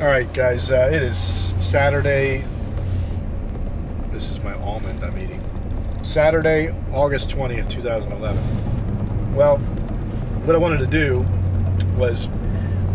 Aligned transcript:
All 0.00 0.08
right, 0.08 0.32
guys. 0.32 0.72
Uh, 0.72 0.90
it 0.92 1.00
is 1.00 1.16
Saturday. 1.60 2.42
This 4.10 4.32
is 4.32 4.40
my 4.40 4.54
almond 4.54 5.02
I'm 5.04 5.16
eating. 5.16 5.40
Saturday, 6.02 6.74
August 6.92 7.30
twentieth, 7.30 7.68
two 7.68 7.82
thousand 7.82 8.10
eleven. 8.12 8.42
Well, 9.34 9.58
what 9.58 10.56
I 10.56 10.58
wanted 10.58 10.78
to 10.78 10.86
do 10.88 11.24
was 11.96 12.28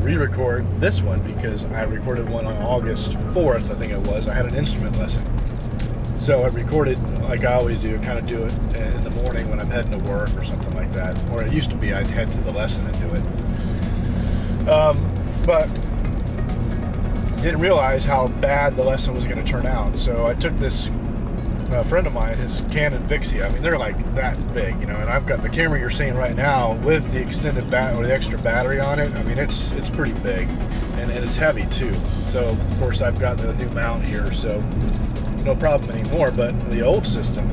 re-record 0.02 0.70
this 0.82 1.02
one 1.02 1.22
because 1.22 1.64
I 1.66 1.84
recorded 1.84 2.28
one 2.28 2.46
on 2.46 2.58
August 2.58 3.14
fourth, 3.32 3.72
I 3.72 3.76
think 3.76 3.94
it 3.94 4.00
was. 4.00 4.28
I 4.28 4.34
had 4.34 4.46
an 4.46 4.56
instrument 4.56 4.98
lesson, 4.98 5.26
so 6.20 6.44
I 6.44 6.48
recorded 6.48 7.02
like 7.22 7.46
I 7.46 7.54
always 7.54 7.80
do. 7.80 7.98
Kind 8.00 8.20
of 8.20 8.26
do 8.26 8.44
it 8.44 8.52
in 8.76 9.04
the 9.06 9.12
morning 9.22 9.48
when 9.50 9.62
I'm 9.62 9.70
heading 9.70 9.98
to 9.98 10.10
work 10.10 10.36
or 10.36 10.44
something 10.44 10.74
like 10.74 10.92
that. 10.92 11.18
Or 11.32 11.42
it 11.42 11.54
used 11.54 11.70
to 11.70 11.78
be 11.78 11.94
I'd 11.94 12.08
head 12.08 12.30
to 12.32 12.40
the 12.40 12.52
lesson 12.52 12.86
and 12.86 13.00
do 13.00 13.16
it. 13.16 14.70
Um, 14.70 14.98
but 15.46 15.70
didn't 17.42 17.60
realize 17.60 18.04
how 18.04 18.28
bad 18.28 18.76
the 18.76 18.84
lesson 18.84 19.16
was 19.16 19.26
going 19.26 19.44
to 19.44 19.50
turn 19.50 19.66
out. 19.66 19.98
So 19.98 20.28
I 20.28 20.34
took 20.34 20.54
this 20.56 20.90
uh, 21.72 21.84
friend 21.84 22.08
of 22.08 22.14
mine, 22.14 22.38
his 22.38 22.62
Canon 22.72 23.04
Vixia. 23.04 23.48
I 23.48 23.54
mean, 23.54 23.62
they're 23.62 23.78
like 23.78 23.98
that 24.16 24.54
big, 24.54 24.80
you 24.80 24.88
know. 24.88 24.96
And 24.96 25.10
I've 25.10 25.26
got 25.26 25.42
the 25.42 25.50
camera 25.50 25.80
you're 25.80 25.90
seeing 25.90 26.16
right 26.16 26.36
now 26.36 26.74
with 26.76 27.10
the 27.12 27.22
extended 27.22 27.70
bat 27.70 27.96
or 27.96 28.06
the 28.06 28.14
extra 28.14 28.40
battery 28.40 28.80
on 28.80 29.00
it. 29.00 29.14
I 29.14 29.24
mean, 29.24 29.38
it's 29.38 29.72
it's 29.72 29.90
pretty 29.90 30.14
big, 30.22 30.48
and, 30.48 31.12
and 31.12 31.24
it's 31.24 31.38
heavy 31.38 31.66
too. 31.68 31.94
So 32.26 32.48
of 32.50 32.80
course 32.80 33.02
I've 33.02 33.20
got 33.20 33.38
the 33.38 33.54
new 33.56 33.70
mount 33.70 34.04
here, 34.04 34.32
so 34.32 34.62
no 35.44 35.56
problem 35.56 35.92
anymore. 35.92 36.32
But 36.32 36.70
the 36.70 36.82
old 36.82 37.06
system, 37.06 37.48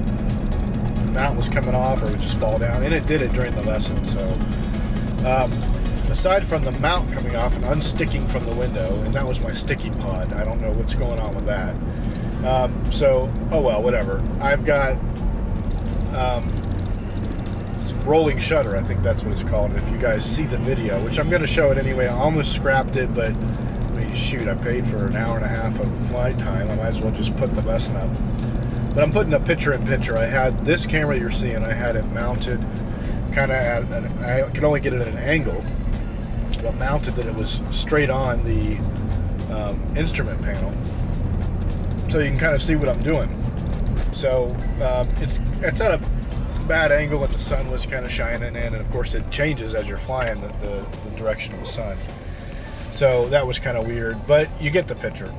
the 1.06 1.12
mount 1.12 1.36
was 1.36 1.48
coming 1.48 1.74
off 1.74 2.02
or 2.02 2.06
would 2.06 2.20
just 2.20 2.38
fall 2.38 2.58
down, 2.58 2.82
and 2.82 2.94
it 2.94 3.06
did 3.06 3.20
it 3.20 3.32
during 3.32 3.54
the 3.54 3.64
lesson. 3.64 4.02
So. 4.04 4.24
Um, 5.26 5.73
aside 6.10 6.44
from 6.44 6.64
the 6.64 6.72
mount 6.72 7.12
coming 7.12 7.36
off 7.36 7.54
and 7.56 7.64
unsticking 7.64 8.28
from 8.28 8.44
the 8.44 8.54
window, 8.54 9.00
and 9.02 9.14
that 9.14 9.26
was 9.26 9.40
my 9.42 9.52
sticky 9.52 9.90
pod. 9.90 10.32
I 10.32 10.44
don't 10.44 10.60
know 10.60 10.72
what's 10.72 10.94
going 10.94 11.18
on 11.20 11.34
with 11.34 11.46
that. 11.46 11.74
Um, 12.44 12.92
so, 12.92 13.32
oh 13.50 13.60
well, 13.60 13.82
whatever. 13.82 14.22
I've 14.40 14.64
got 14.64 14.98
um, 16.14 16.48
rolling 18.04 18.38
shutter. 18.38 18.76
I 18.76 18.82
think 18.82 19.02
that's 19.02 19.22
what 19.22 19.32
it's 19.32 19.42
called. 19.42 19.72
If 19.74 19.90
you 19.90 19.98
guys 19.98 20.24
see 20.24 20.44
the 20.44 20.58
video, 20.58 21.02
which 21.02 21.18
I'm 21.18 21.28
going 21.28 21.42
to 21.42 21.48
show 21.48 21.70
it 21.70 21.78
anyway, 21.78 22.06
I 22.06 22.14
almost 22.18 22.52
scrapped 22.52 22.96
it, 22.96 23.12
but 23.14 23.36
I 23.36 23.94
mean, 23.96 24.14
shoot, 24.14 24.46
I 24.46 24.54
paid 24.54 24.86
for 24.86 25.06
an 25.06 25.16
hour 25.16 25.36
and 25.36 25.44
a 25.44 25.48
half 25.48 25.80
of 25.80 26.08
flight 26.08 26.38
time. 26.38 26.70
I 26.70 26.76
might 26.76 26.86
as 26.86 27.00
well 27.00 27.12
just 27.12 27.36
put 27.36 27.54
the 27.54 27.62
lesson 27.62 27.96
up. 27.96 28.12
But 28.94 29.02
I'm 29.02 29.10
putting 29.10 29.32
a 29.32 29.40
picture 29.40 29.72
in 29.72 29.84
picture. 29.86 30.16
I 30.16 30.26
had 30.26 30.64
this 30.64 30.86
camera 30.86 31.18
you're 31.18 31.30
seeing. 31.30 31.64
I 31.64 31.72
had 31.72 31.96
it 31.96 32.04
mounted 32.12 32.60
kind 33.32 33.50
of 33.50 33.56
at 33.56 33.82
an, 33.92 34.18
I 34.24 34.48
could 34.50 34.62
only 34.62 34.78
get 34.78 34.92
it 34.92 35.00
at 35.00 35.08
an 35.08 35.18
angle 35.18 35.64
but 36.64 36.74
mounted 36.76 37.14
that 37.14 37.26
it 37.26 37.34
was 37.34 37.60
straight 37.70 38.10
on 38.10 38.42
the 38.42 38.78
um, 39.54 39.80
instrument 39.96 40.40
panel. 40.40 40.72
So 42.08 42.18
you 42.18 42.30
can 42.30 42.38
kind 42.38 42.54
of 42.54 42.62
see 42.62 42.74
what 42.74 42.88
I'm 42.88 43.00
doing. 43.02 43.28
So 44.12 44.46
um, 44.82 45.06
it's 45.18 45.38
it's 45.60 45.80
at 45.80 45.92
a 45.92 46.64
bad 46.66 46.90
angle 46.90 47.22
and 47.22 47.32
the 47.32 47.38
sun 47.38 47.70
was 47.70 47.84
kind 47.84 48.04
of 48.04 48.10
shining 48.10 48.56
in, 48.56 48.56
and 48.56 48.76
of 48.76 48.90
course 48.90 49.14
it 49.14 49.30
changes 49.30 49.74
as 49.74 49.86
you're 49.86 49.98
flying 49.98 50.40
the, 50.40 50.48
the, 50.48 50.86
the 51.04 51.16
direction 51.16 51.52
of 51.54 51.60
the 51.60 51.66
sun. 51.66 51.96
So 52.92 53.28
that 53.28 53.46
was 53.46 53.58
kind 53.58 53.76
of 53.76 53.86
weird, 53.86 54.16
but 54.26 54.48
you 54.62 54.70
get 54.70 54.88
the 54.88 54.94
picture. 54.94 55.32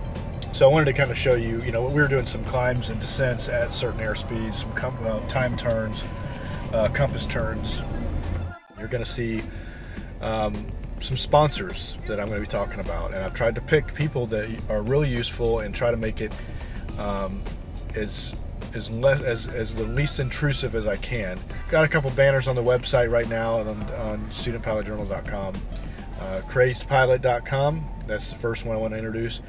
So 0.51 0.69
I 0.69 0.71
wanted 0.71 0.85
to 0.85 0.93
kind 0.93 1.09
of 1.09 1.17
show 1.17 1.33
you, 1.35 1.61
you 1.63 1.71
know, 1.71 1.85
we 1.85 2.01
were 2.01 2.07
doing 2.07 2.25
some 2.25 2.43
climbs 2.45 2.89
and 2.89 2.99
descents 2.99 3.49
at 3.49 3.73
certain 3.73 3.99
airspeeds, 3.99 4.55
some 4.55 4.71
com- 4.73 4.97
uh, 5.01 5.19
time 5.27 5.57
turns, 5.57 6.03
uh, 6.71 6.89
compass 6.89 7.25
turns. 7.25 7.81
You're 8.77 8.87
going 8.87 9.03
to 9.03 9.09
see 9.09 9.41
um, 10.21 10.53
some 10.99 11.17
sponsors 11.17 11.97
that 12.07 12.19
I'm 12.19 12.27
going 12.27 12.41
to 12.41 12.47
be 12.47 12.51
talking 12.51 12.79
about, 12.79 13.13
and 13.13 13.23
I've 13.23 13.33
tried 13.33 13.55
to 13.55 13.61
pick 13.61 13.93
people 13.93 14.25
that 14.27 14.49
are 14.69 14.81
really 14.81 15.09
useful 15.09 15.59
and 15.59 15.73
try 15.73 15.91
to 15.91 15.97
make 15.97 16.21
it 16.21 16.33
um, 16.97 17.41
as 17.95 18.35
as 18.73 18.91
less 18.91 19.21
as, 19.21 19.47
as 19.47 19.73
the 19.73 19.85
least 19.85 20.19
intrusive 20.19 20.75
as 20.75 20.85
I 20.85 20.97
can. 20.97 21.39
Got 21.69 21.85
a 21.85 21.87
couple 21.87 22.11
banners 22.11 22.47
on 22.47 22.55
the 22.55 22.63
website 22.63 23.09
right 23.09 23.29
now 23.29 23.59
on, 23.59 23.67
on 23.69 24.25
studentpilotjournal.com, 24.25 25.55
uh, 26.19 26.41
crazedpilot.com. 26.47 27.89
That's 28.05 28.31
the 28.31 28.35
first 28.37 28.65
one 28.65 28.75
I 28.75 28.79
want 28.79 28.93
to 28.93 28.97
introduce, 28.97 29.41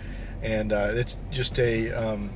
and 0.43 0.73
uh, 0.73 0.91
it's 0.93 1.19
just 1.31 1.59
a 1.59 1.91
um, 1.93 2.31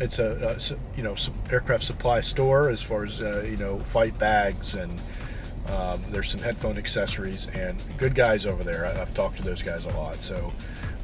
it's 0.00 0.18
a, 0.18 0.56
a, 0.58 0.96
you 0.96 1.02
know 1.02 1.14
aircraft 1.50 1.84
supply 1.84 2.20
store 2.20 2.68
as 2.68 2.82
far 2.82 3.04
as 3.04 3.20
uh, 3.20 3.44
you 3.48 3.56
know 3.56 3.78
flight 3.80 4.18
bags 4.18 4.74
and 4.74 5.00
um, 5.68 6.02
there's 6.10 6.28
some 6.28 6.40
headphone 6.40 6.76
accessories 6.76 7.48
and 7.54 7.80
good 7.96 8.14
guys 8.14 8.46
over 8.46 8.64
there. 8.64 8.86
I, 8.86 8.94
have 8.94 9.14
talked 9.14 9.36
to 9.36 9.42
those 9.42 9.62
guys 9.62 9.84
a 9.84 9.90
lot, 9.90 10.20
so 10.20 10.52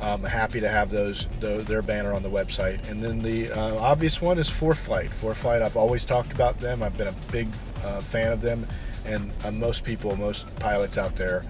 I'm 0.01 0.23
happy 0.23 0.61
to 0.61 0.69
have 0.69 0.91
those, 0.91 1.27
their 1.41 1.83
banner 1.83 2.13
on 2.13 2.23
the 2.23 2.31
website. 2.31 2.89
And 2.91 3.03
then 3.03 3.23
the 3.23 3.53
uh, 3.53 3.77
obvious 3.79 4.21
one 4.21 4.39
is 4.39 4.49
ForeFlight. 4.49 5.11
ForeFlight, 5.11 5.63
I've 5.63 5.77
always 5.77 6.05
talked 6.05 6.33
about 6.33 6.59
them. 6.59 6.83
I've 6.83 6.97
been 6.97 7.09
a 7.09 7.15
big 7.33 7.49
uh, 7.85 8.01
fan 8.01 8.33
of 8.33 8.41
them, 8.41 8.67
and 9.05 9.33
uh, 9.45 9.51
most 9.51 9.85
people, 9.85 10.17
most 10.17 10.55
pilots 10.57 10.99
out 10.99 11.17
there 11.17 11.45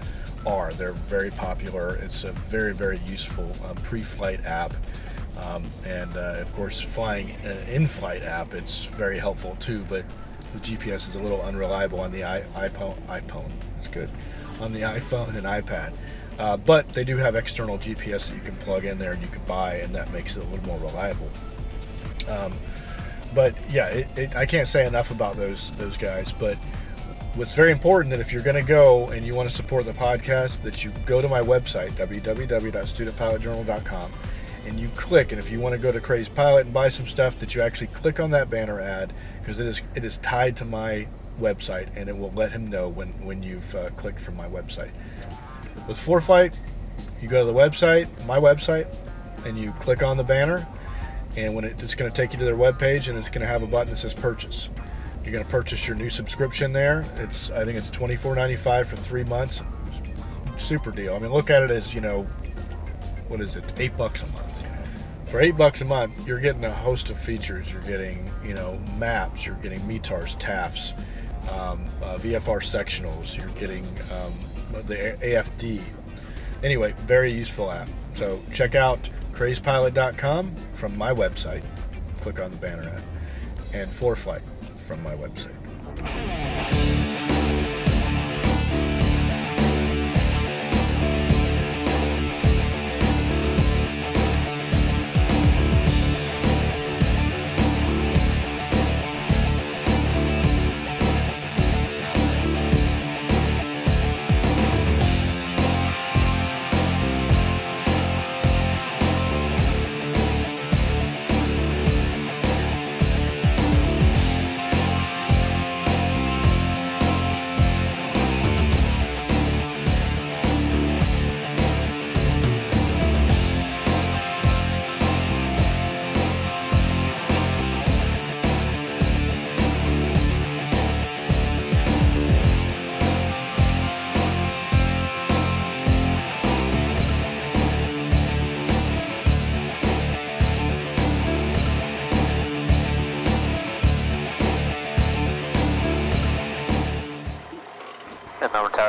are. 0.45 0.73
They're 0.73 0.93
very 0.93 1.31
popular. 1.31 1.95
It's 1.95 2.23
a 2.23 2.31
very 2.31 2.73
very 2.73 2.99
useful 3.07 3.51
um, 3.65 3.75
pre-flight 3.77 4.45
app. 4.45 4.73
Um, 5.37 5.69
and 5.85 6.17
uh, 6.17 6.35
of 6.39 6.53
course, 6.53 6.81
flying 6.81 7.31
uh, 7.45 7.55
in-flight 7.69 8.23
app, 8.23 8.53
it's 8.53 8.85
very 8.85 9.17
helpful 9.17 9.57
too. 9.59 9.85
But 9.87 10.05
the 10.53 10.59
GPS 10.59 11.07
is 11.07 11.15
a 11.15 11.19
little 11.19 11.41
unreliable 11.41 11.99
on 11.99 12.11
the 12.11 12.21
iPhone. 12.21 12.99
iPhone, 13.03 13.51
that's 13.75 13.87
good, 13.87 14.09
on 14.59 14.73
the 14.73 14.81
iPhone 14.81 15.35
and 15.35 15.45
iPad. 15.45 15.93
Uh, 16.37 16.57
but 16.57 16.87
they 16.89 17.03
do 17.03 17.17
have 17.17 17.35
external 17.35 17.77
GPS 17.77 18.29
that 18.29 18.35
you 18.35 18.41
can 18.41 18.55
plug 18.57 18.85
in 18.85 18.97
there 18.97 19.11
and 19.11 19.21
you 19.21 19.27
can 19.27 19.43
buy, 19.43 19.75
and 19.75 19.93
that 19.93 20.11
makes 20.13 20.37
it 20.37 20.43
a 20.43 20.47
little 20.47 20.65
more 20.65 20.79
reliable. 20.79 21.29
Um, 22.29 22.53
but 23.35 23.53
yeah, 23.69 23.87
it, 23.87 24.07
it, 24.17 24.35
I 24.35 24.45
can't 24.45 24.67
say 24.67 24.87
enough 24.87 25.11
about 25.11 25.35
those 25.35 25.71
those 25.71 25.97
guys. 25.97 26.33
But 26.33 26.55
what's 27.35 27.55
very 27.55 27.71
important 27.71 28.11
that 28.11 28.19
if 28.19 28.33
you're 28.33 28.43
going 28.43 28.55
to 28.55 28.63
go 28.63 29.07
and 29.09 29.25
you 29.25 29.35
want 29.35 29.49
to 29.49 29.55
support 29.55 29.85
the 29.85 29.93
podcast, 29.93 30.61
that 30.61 30.83
you 30.83 30.91
go 31.05 31.21
to 31.21 31.27
my 31.27 31.41
website 31.41 31.91
www.studentpilotjournal.com 31.91 34.11
and 34.69 34.79
you 34.79 34.87
click 34.89 35.31
and 35.31 35.39
if 35.39 35.49
you 35.49 35.59
want 35.59 35.73
to 35.73 35.81
go 35.81 35.91
to 35.91 35.99
Crazed 35.99 36.33
Pilot 36.35 36.65
and 36.65 36.73
buy 36.73 36.89
some 36.89 37.07
stuff 37.07 37.39
that 37.39 37.55
you 37.55 37.61
actually 37.61 37.87
click 37.87 38.19
on 38.19 38.29
that 38.31 38.51
banner 38.51 38.79
ad 38.79 39.11
because 39.39 39.59
it 39.59 39.65
is 39.65 39.81
it 39.95 40.05
is 40.05 40.19
tied 40.19 40.55
to 40.57 40.65
my 40.65 41.07
website 41.41 41.95
and 41.97 42.07
it 42.07 42.15
will 42.15 42.31
let 42.31 42.51
him 42.51 42.67
know 42.67 42.87
when 42.87 43.07
when 43.25 43.41
you've 43.41 43.73
uh, 43.75 43.89
clicked 43.91 44.19
from 44.19 44.37
my 44.37 44.47
website. 44.47 44.91
With 45.87 45.97
ForeFlight 45.97 46.55
you 47.19 47.27
go 47.27 47.45
to 47.45 47.51
the 47.51 47.57
website 47.57 48.07
my 48.27 48.37
website 48.37 48.87
and 49.47 49.57
you 49.57 49.71
click 49.79 50.03
on 50.03 50.17
the 50.17 50.23
banner 50.23 50.67
and 51.35 51.55
when 51.55 51.65
it, 51.65 51.81
it's 51.81 51.95
going 51.95 52.09
to 52.09 52.15
take 52.15 52.31
you 52.31 52.39
to 52.39 52.45
their 52.45 52.53
webpage 52.53 53.09
and 53.09 53.17
it's 53.17 53.29
going 53.29 53.41
to 53.41 53.47
have 53.47 53.63
a 53.63 53.67
button 53.67 53.89
that 53.89 53.97
says 53.97 54.13
purchase. 54.13 54.69
You're 55.23 55.33
going 55.33 55.43
to 55.43 55.49
purchase 55.49 55.87
your 55.87 55.97
new 55.97 56.09
subscription 56.09 56.73
there. 56.73 57.05
It's 57.15 57.49
i 57.51 57.65
think 57.65 57.75
it's 57.75 57.89
$24.95 57.89 58.85
for 58.85 58.95
three 58.97 59.23
months. 59.23 59.63
Super 60.57 60.91
deal. 60.91 61.15
I 61.15 61.19
mean 61.19 61.33
look 61.33 61.49
at 61.49 61.63
it 61.63 61.71
as 61.71 61.95
you 61.95 62.01
know 62.01 62.23
what 63.29 63.41
is 63.41 63.55
it? 63.55 63.63
Eight 63.79 63.97
bucks 63.97 64.21
a 64.21 64.27
month 64.27 64.48
for 65.29 65.39
eight 65.39 65.55
bucks 65.55 65.81
a 65.81 65.85
month, 65.85 66.27
you're 66.27 66.39
getting 66.39 66.65
a 66.65 66.71
host 66.71 67.09
of 67.09 67.19
features. 67.19 67.71
You're 67.71 67.83
getting, 67.83 68.29
you 68.43 68.53
know, 68.53 68.81
maps. 68.97 69.45
You're 69.45 69.55
getting 69.55 69.79
METARs, 69.81 70.39
TAFs, 70.39 70.97
um, 71.51 71.85
uh, 72.01 72.17
VFR 72.17 72.61
sectionals. 72.61 73.37
You're 73.37 73.47
getting 73.59 73.85
um, 74.11 74.33
the 74.85 74.95
AFD. 75.21 75.81
Anyway, 76.63 76.93
very 76.97 77.31
useful 77.31 77.71
app. 77.71 77.87
So 78.15 78.39
check 78.53 78.75
out 78.75 79.09
crazedpilot.com 79.33 80.55
from 80.73 80.97
my 80.97 81.13
website. 81.13 81.63
Click 82.21 82.39
on 82.39 82.51
the 82.51 82.57
banner 82.57 82.83
ad, 82.83 83.01
and 83.73 83.89
ForeFlight 83.89 84.41
from 84.79 85.01
my 85.03 85.13
website. 85.15 86.48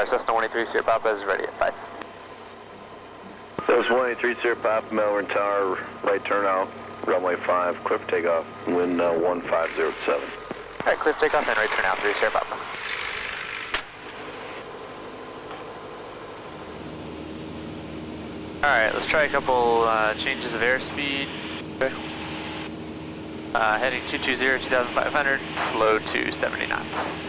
Tower, 0.00 0.18
Cessna 0.18 0.32
183 0.32 0.72
Sierra 0.72 0.84
Papa 0.84 1.08
is 1.08 1.24
ready 1.24 1.44
at 1.44 1.52
5. 1.58 1.74
That 3.66 3.76
was 3.76 3.90
183 3.90 4.34
Sierra 4.40 4.56
Papa, 4.56 4.94
Melbourne 4.94 5.26
Tower, 5.26 5.78
right 6.02 6.24
turnout, 6.24 6.70
runway 7.06 7.36
5, 7.36 7.84
clear 7.84 7.98
for 7.98 8.08
takeoff, 8.08 8.66
wind 8.66 8.98
uh, 8.98 9.12
1507. 9.12 10.22
Alright, 10.80 10.98
clear 10.98 11.12
for 11.12 11.20
takeoff 11.20 11.46
and 11.46 11.56
right 11.58 11.68
turn 11.68 11.84
out 11.84 11.98
3 11.98 12.14
Sierra 12.14 12.32
Papa. 12.32 12.56
Alright, 18.64 18.94
let's 18.94 19.06
try 19.06 19.24
a 19.24 19.28
couple 19.28 19.82
uh, 19.82 20.14
changes 20.14 20.54
of 20.54 20.62
airspeed. 20.62 21.28
Okay. 21.76 21.94
Uh, 23.54 23.78
heading 23.78 24.00
220, 24.08 24.64
2500, 24.64 25.40
slow 25.70 25.98
to 25.98 26.32
70 26.32 26.66
knots. 26.68 27.20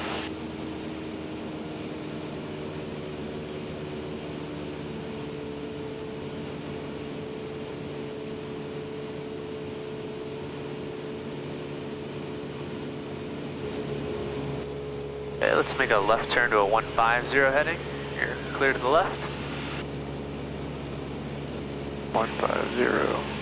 Okay, 15.42 15.56
let's 15.72 15.80
make 15.80 15.92
a 15.92 15.98
left 15.98 16.30
turn 16.30 16.50
to 16.50 16.58
a 16.58 16.66
150 16.66 17.38
heading. 17.38 17.80
You're 18.18 18.36
clear 18.52 18.74
to 18.74 18.80
the 18.80 18.90
left. 18.90 19.22
150. 22.12 23.42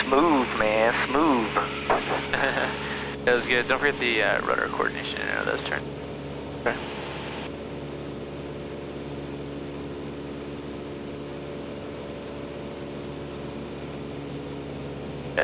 Smooth, 0.00 0.48
man, 0.58 0.94
smooth. 1.04 1.52
that 2.32 3.34
was 3.34 3.46
good. 3.46 3.68
Don't 3.68 3.78
forget 3.78 4.00
the 4.00 4.22
uh, 4.22 4.40
rudder 4.40 4.68
coordination 4.68 5.20
in 5.20 5.44
those 5.44 5.62
turns. 5.62 5.84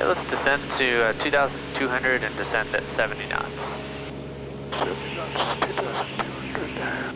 Let's 0.05 0.25
descend 0.25 0.63
to 0.73 1.07
uh, 1.07 1.13
2,200 1.15 2.23
and 2.23 2.37
descend 2.37 2.75
at 2.75 2.89
70 2.89 3.27
knots. 3.27 3.63
70 4.71 5.15
knots, 5.17 5.61
2,200. 5.67 7.15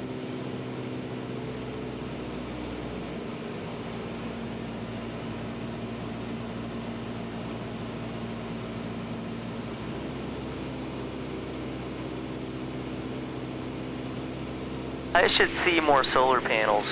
I 15.15 15.27
should 15.29 15.51
see 15.59 15.79
more 15.79 16.03
solar 16.03 16.41
panels. 16.41 16.87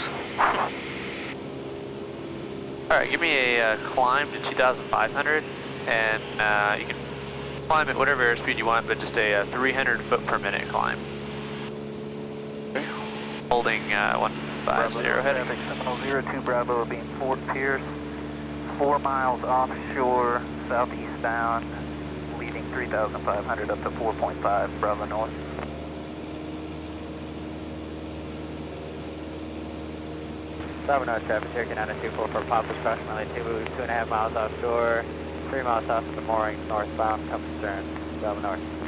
Alright, 2.90 3.10
give 3.10 3.20
me 3.20 3.32
a 3.34 3.72
uh, 3.72 3.76
climb 3.88 4.30
to 4.32 4.40
2,500 4.42 5.42
and 5.86 6.22
uh, 6.40 6.76
you 6.78 6.86
can 6.86 6.96
climb 7.66 7.88
at 7.88 7.96
whatever 7.96 8.24
airspeed 8.24 8.58
you 8.58 8.66
want, 8.66 8.86
but 8.86 8.98
just 8.98 9.16
a 9.16 9.34
uh, 9.34 9.46
300 9.46 10.00
foot 10.02 10.24
per 10.26 10.38
minute 10.38 10.68
climb. 10.68 10.98
Okay. 12.70 12.86
Holding 13.48 13.92
uh, 13.92 14.18
150 14.18 15.02
heading. 15.22 15.44
Traffic 15.44 16.32
02 16.32 16.40
Bravo 16.42 16.84
being 16.84 17.04
Fort 17.18 17.38
Pierce, 17.48 17.82
four 18.78 18.98
miles 18.98 19.42
offshore, 19.42 20.42
southeastbound, 20.68 21.64
leading 22.38 22.64
3,500 22.72 23.70
up 23.70 23.82
to 23.82 23.90
4.5 23.90 24.80
Bravo 24.80 25.04
North. 25.06 25.30
Bravo 30.86 31.04
North 31.04 31.24
traffic, 31.26 31.52
Cherokee 31.52 31.74
924 31.74 32.28
for 32.28 32.40
Papa's 32.48 32.76
approximately 32.78 33.26
two, 33.36 33.44
two 33.44 33.82
and 33.82 33.90
a 33.90 33.94
half 33.94 34.08
miles 34.08 34.34
offshore, 34.34 35.04
three 35.50 35.62
miles 35.62 35.84
off 35.88 36.04
of 36.08 36.14
the 36.14 36.22
mooring, 36.22 36.58
northbound, 36.68 37.26
compass 37.26 37.50
stern, 37.58 37.84
Bravo 38.20 38.40
North. 38.40 38.79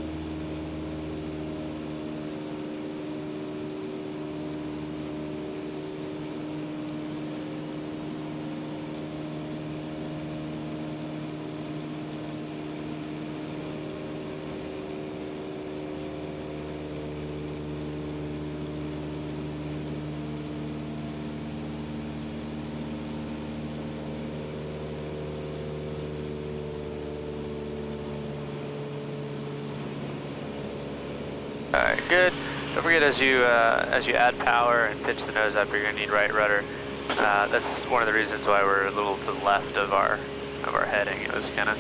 Good. 32.13 32.35
Don't 32.75 32.83
forget 32.83 33.03
as 33.03 33.19
you 33.19 33.39
uh, 33.39 33.89
as 33.91 34.07
you 34.07 34.13
add 34.13 34.39
power 34.39 34.85
and 34.85 35.03
pitch 35.03 35.25
the 35.25 35.33
nose 35.33 35.57
up, 35.57 35.73
you're 35.73 35.83
gonna 35.83 35.99
need 35.99 36.11
right 36.11 36.33
rudder. 36.33 36.63
Uh, 37.09 37.49
that's 37.49 37.85
one 37.85 38.03
of 38.03 38.07
the 38.07 38.13
reasons 38.13 38.47
why 38.47 38.63
we're 38.63 38.87
a 38.87 38.91
little 38.91 39.17
to 39.17 39.33
the 39.33 39.45
left 39.45 39.79
of 39.79 39.95
our 39.95 40.19
of 40.65 40.75
our 40.75 40.85
heading. 40.85 41.23
It 41.23 41.33
was 41.33 41.49
kind 41.57 41.71
of 41.71 41.79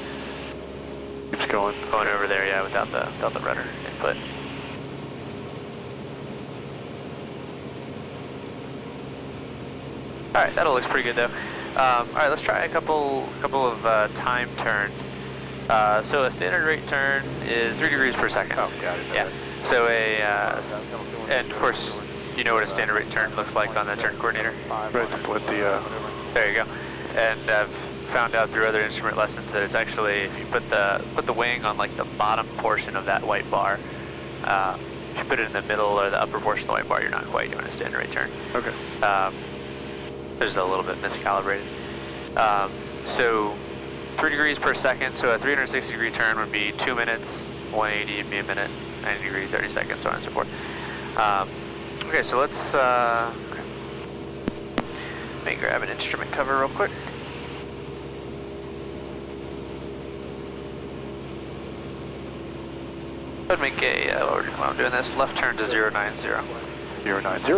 Keeps 1.32 1.46
going. 1.52 1.76
going 1.90 2.08
over 2.08 2.26
there, 2.26 2.46
yeah, 2.46 2.62
without 2.62 2.90
the 2.90 3.10
without 3.12 3.34
the 3.34 3.40
rudder 3.40 3.66
input. 3.90 4.16
All 10.34 10.42
right, 10.42 10.54
that 10.54 10.66
all 10.66 10.72
looks 10.72 10.86
pretty 10.86 11.02
good 11.02 11.16
though. 11.16 11.26
Um, 11.26 12.08
all 12.08 12.14
right, 12.14 12.30
let's 12.30 12.40
try 12.40 12.64
a 12.64 12.70
couple 12.70 13.28
couple 13.42 13.66
of 13.66 13.84
uh, 13.84 14.08
time 14.14 14.48
turns. 14.56 15.10
Uh, 15.68 16.00
so 16.00 16.24
a 16.24 16.30
standard 16.30 16.66
rate 16.66 16.86
turn 16.88 17.22
is 17.42 17.76
three 17.76 17.90
degrees 17.90 18.14
per 18.14 18.30
second. 18.30 18.58
Oh, 18.58 18.72
got 18.80 18.98
it. 18.98 19.06
Yeah. 19.12 19.30
So 19.64 19.86
a 19.88 20.22
uh, 20.22 20.62
and 21.28 21.50
of 21.50 21.58
course 21.58 22.00
you 22.36 22.44
know 22.44 22.54
what 22.54 22.64
a 22.64 22.66
standard 22.66 22.94
rate 22.94 23.10
turn 23.10 23.34
looks 23.36 23.54
like 23.54 23.76
on 23.76 23.86
the 23.86 23.96
turn 23.96 24.16
coordinator. 24.16 24.54
Right, 24.68 25.28
let 25.28 25.46
the, 25.46 25.66
uh, 25.66 26.34
There 26.34 26.48
you 26.48 26.54
go. 26.54 26.70
And 27.14 27.50
I've 27.50 27.70
found 28.12 28.34
out 28.34 28.50
through 28.50 28.66
other 28.66 28.82
instrument 28.82 29.16
lessons 29.16 29.52
that 29.52 29.62
it's 29.62 29.74
actually 29.74 30.22
if 30.22 30.38
you 30.38 30.46
put 30.46 30.68
the 30.68 31.04
put 31.14 31.26
the 31.26 31.32
wing 31.32 31.64
on 31.64 31.76
like 31.76 31.96
the 31.96 32.04
bottom 32.04 32.46
portion 32.58 32.96
of 32.96 33.04
that 33.06 33.26
white 33.26 33.48
bar. 33.50 33.78
Uh, 34.44 34.78
if 35.12 35.18
you 35.18 35.24
put 35.24 35.38
it 35.38 35.46
in 35.46 35.52
the 35.52 35.62
middle 35.62 36.00
or 36.00 36.08
the 36.08 36.20
upper 36.20 36.40
portion 36.40 36.64
of 36.64 36.68
the 36.68 36.72
white 36.72 36.88
bar, 36.88 37.02
you're 37.02 37.10
not 37.10 37.26
quite 37.26 37.50
doing 37.50 37.64
a 37.64 37.70
standard 37.70 37.98
rate 37.98 38.12
turn. 38.12 38.30
okay. 38.54 38.72
Um, 39.02 39.34
there's 40.38 40.56
a 40.56 40.64
little 40.64 40.82
bit 40.82 40.96
miscalibrated. 40.96 41.66
Um, 42.36 42.72
so 43.04 43.54
three 44.16 44.30
degrees 44.30 44.58
per 44.58 44.74
second. 44.74 45.16
So 45.16 45.32
a 45.32 45.38
360 45.38 45.92
degree 45.92 46.10
turn 46.10 46.38
would 46.38 46.50
be 46.50 46.72
two 46.72 46.94
minutes. 46.94 47.42
180 47.70 48.22
would 48.22 48.30
be 48.30 48.38
a 48.38 48.44
minute. 48.44 48.70
90 49.02 49.24
degree, 49.24 49.46
30 49.46 49.68
seconds, 49.70 50.02
so 50.02 50.08
on 50.08 50.16
and 50.16 50.24
so 50.24 50.30
forth. 50.30 50.48
Um, 51.16 51.48
okay, 52.08 52.22
so 52.22 52.38
let's 52.38 52.74
uh, 52.74 53.32
let 55.44 55.44
me 55.44 55.54
grab 55.56 55.82
an 55.82 55.88
instrument 55.88 56.30
cover 56.30 56.58
real 56.60 56.68
quick. 56.70 56.90
I'd 63.50 63.60
make 63.60 63.82
a, 63.82 64.10
uh, 64.10 64.42
while 64.56 64.70
I'm 64.70 64.76
doing 64.78 64.92
this, 64.92 65.12
left 65.14 65.36
turn 65.36 65.56
to 65.58 65.66
090. 65.66 66.22
090. 67.04 67.52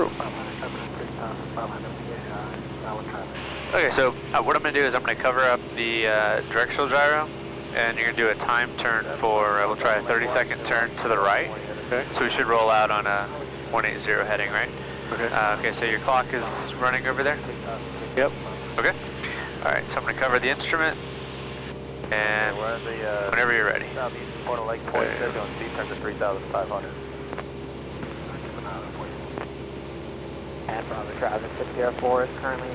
Okay, 3.74 3.90
so 3.90 4.14
uh, 4.32 4.42
what 4.42 4.56
I'm 4.56 4.62
going 4.62 4.74
to 4.74 4.80
do 4.80 4.86
is 4.86 4.94
I'm 4.94 5.02
going 5.02 5.16
to 5.16 5.22
cover 5.22 5.40
up 5.40 5.60
the 5.76 6.06
uh, 6.08 6.40
directional 6.50 6.88
gyro, 6.88 7.28
and 7.74 7.96
you're 7.98 8.06
going 8.06 8.16
to 8.16 8.22
do 8.22 8.28
a 8.30 8.34
time 8.34 8.70
turn 8.78 9.04
for, 9.18 9.60
uh, 9.60 9.66
we'll 9.66 9.76
try 9.76 9.96
a 9.96 10.02
30 10.02 10.28
second 10.28 10.64
turn 10.64 10.94
to 10.96 11.08
the 11.08 11.18
right. 11.18 11.50
Okay. 11.86 12.06
So 12.12 12.22
we 12.22 12.30
should 12.30 12.46
roll 12.46 12.70
out 12.70 12.90
on 12.90 13.06
a 13.06 13.26
180 13.70 14.26
heading, 14.28 14.50
right? 14.52 14.68
Okay. 15.12 15.26
Uh, 15.26 15.58
okay, 15.58 15.72
so 15.72 15.84
your 15.84 16.00
clock 16.00 16.32
is 16.32 16.44
running 16.74 17.06
over 17.06 17.22
there? 17.22 17.38
Yep. 18.16 18.32
Okay. 18.78 18.92
Alright, 19.64 19.90
so 19.90 19.96
I'm 19.96 20.02
going 20.04 20.14
to 20.14 20.20
cover 20.20 20.38
the 20.38 20.48
instrument, 20.48 20.96
and 22.12 22.56
We're 22.56 22.76
at 22.76 22.84
the, 22.84 23.08
uh, 23.08 23.30
whenever 23.30 23.52
you're 23.54 23.66
ready. 23.66 23.86
southeast 23.94 24.22
corner 24.46 24.62
Lake 24.64 24.82
Point, 24.86 25.06
Okay. 25.08 25.16
schedule 25.16 25.42
and 25.42 25.56
speed 25.56 25.70
turn 25.74 25.88
to 25.88 25.94
3,500. 25.96 26.90
And 30.68 30.86
from 30.86 31.06
the 31.06 31.12
traffic, 31.14 31.50
604 31.58 32.24
is 32.24 32.30
currently 32.40 32.68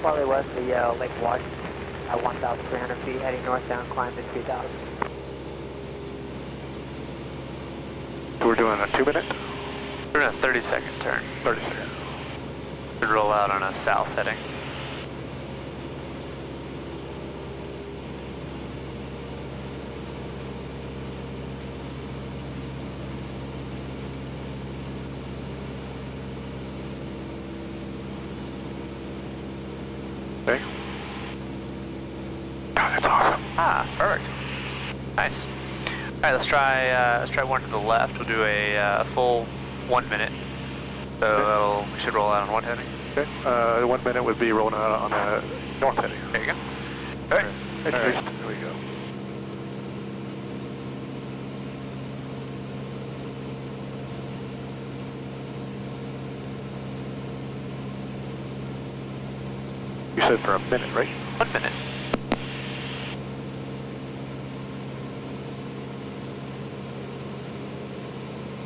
slightly 0.00 0.24
west 0.24 0.48
of 0.50 0.54
the 0.66 0.74
uh, 0.74 0.94
Lake 0.94 1.10
Washington 1.22 1.61
at 2.12 2.22
1,300 2.22 2.94
feet, 2.98 3.20
heading 3.22 3.42
northbound, 3.46 3.88
climb 3.88 4.14
to 4.14 4.22
3,000. 4.22 4.70
We're 8.40 8.54
doing 8.54 8.78
a 8.80 8.86
two 8.88 9.04
minute? 9.06 9.24
We're 10.12 10.20
doing 10.20 10.34
a 10.34 10.40
30 10.42 10.60
second 10.62 11.00
turn. 11.00 11.22
30 11.42 11.62
second. 11.62 11.88
Should 13.00 13.08
roll 13.08 13.32
out 13.32 13.50
on 13.50 13.62
a 13.62 13.74
south 13.74 14.08
heading. 14.08 14.36
Okay. 30.46 30.81
Nice. 33.62 35.44
All 35.44 36.30
right, 36.30 36.32
let's 36.32 36.46
try 36.46 36.90
uh, 36.90 37.20
let's 37.20 37.30
try 37.30 37.44
one 37.44 37.62
to 37.62 37.68
the 37.68 37.78
left. 37.78 38.18
We'll 38.18 38.26
do 38.26 38.42
a 38.42 38.76
uh, 38.76 39.04
full 39.14 39.44
one 39.86 40.08
minute. 40.08 40.32
So 41.20 41.36
that'll, 41.36 41.86
we 41.92 42.00
should 42.00 42.14
roll 42.14 42.28
out 42.28 42.48
on 42.48 42.52
one 42.52 42.64
heading. 42.64 42.86
Okay. 43.12 43.28
Uh, 43.44 43.86
one 43.86 44.02
minute 44.02 44.24
would 44.24 44.40
be 44.40 44.50
rolling 44.50 44.74
out 44.74 44.90
on 44.90 45.12
a 45.12 45.44
north 45.80 45.96
heading. 45.96 46.18
There 46.32 46.40
you 46.40 46.52
go. 46.52 46.58
All 47.30 47.38
right. 47.38 47.46
There 47.84 48.48
we 48.48 48.54
go. 48.54 48.74
You 60.16 60.22
said 60.22 60.40
for 60.40 60.54
a 60.54 60.58
minute, 60.58 60.92
right? 60.96 61.08
One 61.38 61.52
minute. 61.52 61.72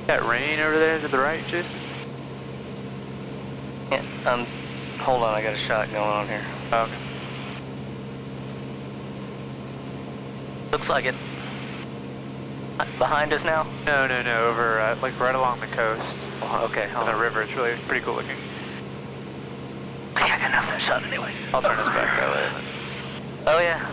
That 0.06 0.25
rain 0.25 0.60
over 0.60 0.78
there 0.78 1.00
to 1.00 1.08
the 1.08 1.18
right, 1.18 1.44
Jason? 1.48 1.76
Yeah, 3.90 4.04
um, 4.25 4.46
hold 4.98 5.25
on, 5.25 5.34
I 5.34 5.42
got 5.42 5.54
a 5.54 5.58
shot 5.58 5.90
going 5.90 5.96
on 5.98 6.28
here. 6.28 6.44
Oh, 6.72 6.82
okay. 6.82 6.94
Looks 10.72 10.88
like 10.88 11.06
it. 11.06 11.14
Behind 12.98 13.32
us 13.32 13.42
now? 13.42 13.66
No, 13.86 14.06
no, 14.06 14.22
no, 14.22 14.46
over, 14.46 14.78
uh, 14.80 14.96
like 15.02 15.18
right 15.18 15.34
along 15.34 15.60
the 15.60 15.66
coast. 15.68 16.16
Oh, 16.40 16.68
okay, 16.70 16.88
On 16.94 17.06
the 17.06 17.16
river, 17.16 17.42
it's 17.42 17.54
really 17.54 17.76
pretty 17.88 18.04
cool 18.04 18.14
looking. 18.14 18.36
I 20.14 20.20
got 20.28 20.40
enough 20.40 20.64
of 20.64 20.70
that 20.70 20.82
shot 20.82 21.02
anyway. 21.04 21.32
I'll 21.52 21.62
turn 21.62 21.78
us 21.78 21.88
back 21.88 22.20
that 22.20 22.34
way. 22.34 22.64
Oh, 23.46 23.58
yeah. 23.58 23.90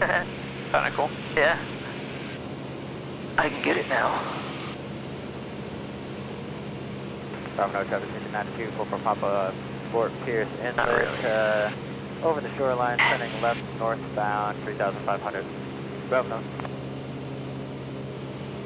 Kinda 0.72 0.90
cool. 0.94 1.10
yeah. 1.36 1.58
I 3.38 3.48
can 3.48 3.62
get 3.62 3.76
it 3.76 3.88
now. 3.88 4.39
Bravo 7.60 7.74
No 7.74 7.84
traffic 7.84 8.08
92 8.32 8.70
for 8.70 8.86
Papa 8.86 9.52
Fort 9.92 10.12
Pierce 10.24 10.48
Not 10.62 10.88
Inlet, 10.88 10.98
really. 10.98 11.24
uh, 11.30 11.70
over 12.22 12.40
the 12.40 12.48
shoreline, 12.56 12.96
turning 12.96 13.30
left 13.42 13.60
northbound, 13.78 14.56
3,500. 14.64 15.44
Bravo 16.08 16.42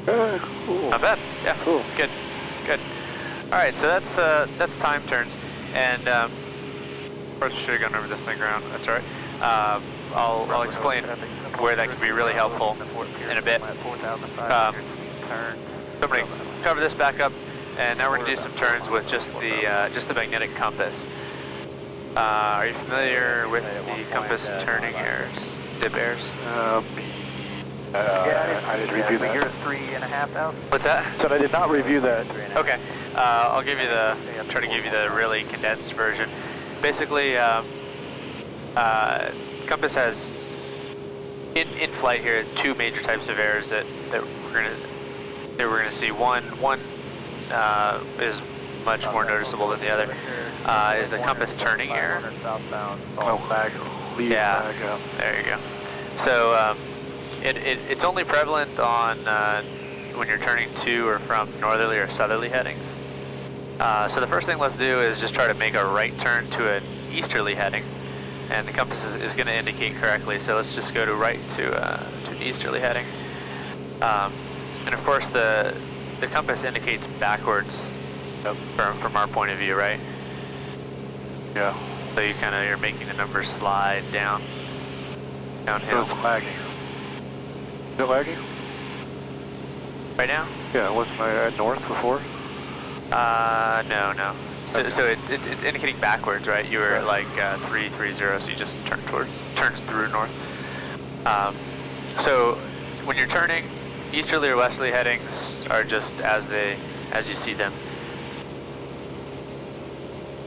Uh, 0.07 0.39
cool. 0.65 0.89
Not 0.91 1.01
bad. 1.01 1.19
Yeah. 1.43 1.57
Cool. 1.65 1.83
Good. 1.97 2.09
Good. 2.65 2.79
All 3.51 3.57
right. 3.57 3.75
So 3.75 3.87
that's 3.87 4.17
uh, 4.17 4.47
that's 4.57 4.77
time 4.77 5.03
turns, 5.07 5.33
and 5.73 6.07
um, 6.07 6.31
of 7.33 7.39
course 7.41 7.53
we 7.53 7.59
should 7.59 7.81
have 7.81 7.91
gone 7.91 7.95
over 7.99 8.07
this 8.07 8.21
thing 8.21 8.39
around. 8.39 8.63
That's 8.71 8.87
all 8.87 8.93
right. 8.93 9.03
Um, 9.41 9.83
I'll 10.13 10.47
I'll 10.49 10.61
explain 10.63 11.03
where 11.59 11.75
that 11.75 11.89
could 11.89 11.99
be 11.99 12.11
really 12.11 12.33
helpful 12.33 12.77
in 13.29 13.37
a 13.37 13.41
bit. 13.41 13.61
Um, 13.61 14.75
So 15.99 16.07
I'm 16.07 16.63
cover 16.63 16.79
this 16.79 16.93
back 16.93 17.19
up, 17.19 17.33
and 17.77 17.99
now 17.99 18.09
we're 18.09 18.17
gonna 18.17 18.29
do 18.29 18.35
some 18.35 18.53
turns 18.53 18.89
with 18.89 19.07
just 19.07 19.31
the 19.39 19.67
uh, 19.67 19.89
just 19.89 20.07
the 20.07 20.13
magnetic 20.13 20.53
compass. 20.55 21.07
Uh, 22.15 22.19
are 22.19 22.67
you 22.67 22.73
familiar 22.73 23.49
with 23.49 23.63
the 23.63 24.05
compass 24.11 24.47
turning 24.63 24.95
errors, 24.95 25.53
dip 25.81 25.93
errors? 25.93 26.29
Uh, 26.45 26.81
I 28.65 28.77
didn't 28.77 28.93
review 28.93 29.25
You're 29.33 29.49
three 29.49 29.53
and 29.53 29.53
a 29.53 29.57
half 29.57 29.63
three 29.63 29.95
and 29.95 30.03
a 30.03 30.07
half 30.07 30.29
thousand? 30.31 30.61
What's 30.69 30.83
that? 30.83 31.21
Said 31.21 31.31
I 31.31 31.37
did 31.37 31.51
not 31.51 31.69
review 31.69 32.01
that. 32.01 32.27
Three 32.27 32.43
and 32.43 32.53
a 32.53 32.55
half. 32.55 32.65
Okay, 32.65 32.79
uh, 33.15 33.49
I'll 33.51 33.63
give 33.63 33.79
you 33.79 33.87
the 33.87 34.17
I'll 34.37 34.45
try 34.45 34.61
to 34.61 34.67
give 34.67 34.85
you 34.85 34.91
the 34.91 35.09
really 35.11 35.43
condensed 35.43 35.93
version. 35.93 36.29
Basically, 36.81 37.37
um, 37.37 37.65
uh, 38.75 39.31
Compass 39.67 39.93
has 39.93 40.31
in 41.55 41.67
in 41.69 41.91
flight 41.93 42.21
here 42.21 42.45
two 42.55 42.75
major 42.75 43.01
types 43.01 43.27
of 43.27 43.39
errors 43.39 43.69
that, 43.69 43.85
that 44.11 44.23
we're 44.23 44.53
gonna 44.53 44.77
that 45.57 45.67
we're 45.67 45.79
gonna 45.79 45.91
see. 45.91 46.11
One 46.11 46.43
one 46.59 46.81
uh, 47.51 48.03
is 48.19 48.35
much 48.85 49.03
more 49.05 49.25
noticeable 49.25 49.69
than 49.69 49.79
the 49.79 49.89
other. 49.89 50.15
Uh, 50.63 50.95
is 50.97 51.09
the 51.09 51.17
compass 51.19 51.53
turning 51.55 51.91
error? 51.91 52.21
500 52.21 52.41
southbound, 52.41 53.01
Oh, 53.17 53.37
back. 53.49 53.71
Yeah. 54.19 54.99
There 55.17 55.39
you 55.39 55.45
go. 55.45 55.59
So 56.17 56.55
um, 56.55 56.77
it, 57.43 57.57
it, 57.57 57.79
it's 57.89 58.03
only 58.03 58.23
prevalent 58.23 58.79
on 58.79 59.27
uh, 59.27 59.63
when 60.15 60.27
you're 60.27 60.39
turning 60.39 60.73
to 60.75 61.07
or 61.07 61.19
from 61.19 61.51
northerly 61.59 61.97
or 61.97 62.09
southerly 62.09 62.49
headings. 62.49 62.85
Uh, 63.79 64.07
so 64.07 64.21
the 64.21 64.27
first 64.27 64.45
thing 64.45 64.57
let's 64.57 64.75
do 64.75 64.99
is 64.99 65.19
just 65.19 65.33
try 65.33 65.47
to 65.47 65.53
make 65.53 65.75
a 65.75 65.85
right 65.85 66.17
turn 66.17 66.49
to 66.51 66.71
an 66.71 66.83
easterly 67.11 67.53
heading, 67.53 67.83
and 68.49 68.65
the 68.67 68.71
compass 68.71 69.03
is, 69.03 69.15
is 69.15 69.33
going 69.33 69.47
to 69.47 69.53
indicate 69.55 69.95
correctly. 69.97 70.39
So 70.39 70.55
let's 70.55 70.73
just 70.73 70.93
go 70.93 71.05
to 71.05 71.13
right 71.13 71.41
to 71.51 71.73
uh, 71.73 72.09
to 72.25 72.31
an 72.31 72.41
easterly 72.41 72.79
heading, 72.79 73.05
um, 74.01 74.31
and 74.85 74.95
of 74.95 75.03
course 75.03 75.29
the 75.29 75.75
the 76.25 76.31
compass 76.33 76.63
indicates 76.63 77.05
backwards 77.19 77.87
from 78.41 78.97
from 78.99 79.15
our 79.15 79.27
point 79.27 79.51
of 79.51 79.59
view, 79.59 79.75
right? 79.75 79.99
Yeah. 81.55 81.77
So 82.15 82.21
you 82.21 82.33
kind 82.33 82.55
of 82.55 82.65
you're 82.65 82.77
making 82.77 83.07
the 83.07 83.13
numbers 83.13 83.47
slide 83.47 84.03
down 84.11 84.41
So 84.41 85.65
downhill. 85.67 86.01
it's 86.01 86.23
lagging. 86.23 86.49
Is 86.49 87.99
it 87.99 88.03
lagging? 88.09 88.37
Right 90.17 90.27
now? 90.27 90.47
Yeah, 90.73 90.89
wasn't 90.89 91.19
I 91.19 91.47
at 91.47 91.57
north 91.57 91.85
before? 91.87 92.21
Uh, 93.11 93.83
no, 93.87 94.13
no. 94.13 94.33
So, 94.67 94.79
Okay. 94.79 94.89
so 94.89 95.05
it, 95.05 95.19
it, 95.29 95.45
it's 95.45 95.63
indicating 95.63 95.99
backwards, 95.99 96.47
right? 96.47 96.65
You 96.65 96.79
were 96.79 96.95
at 96.95 97.05
like 97.05 97.27
uh, 97.37 97.57
three 97.67 97.89
three 97.89 98.13
zero, 98.13 98.39
so 98.39 98.49
you 98.49 98.55
just 98.55 98.75
turn 98.85 98.99
toward 99.07 99.27
turns 99.55 99.79
through 99.81 100.09
north. 100.09 100.31
Um, 101.27 101.55
so 102.19 102.55
when 103.05 103.15
you're 103.15 103.27
turning, 103.27 103.65
easterly 104.15 104.47
or 104.47 104.55
westerly 104.55 104.91
headings 104.91 105.57
are 105.69 105.83
just 105.83 106.13
as 106.21 106.47
they 106.47 106.77
as 107.11 107.27
you 107.27 107.35
see 107.35 107.53
them. 107.53 107.73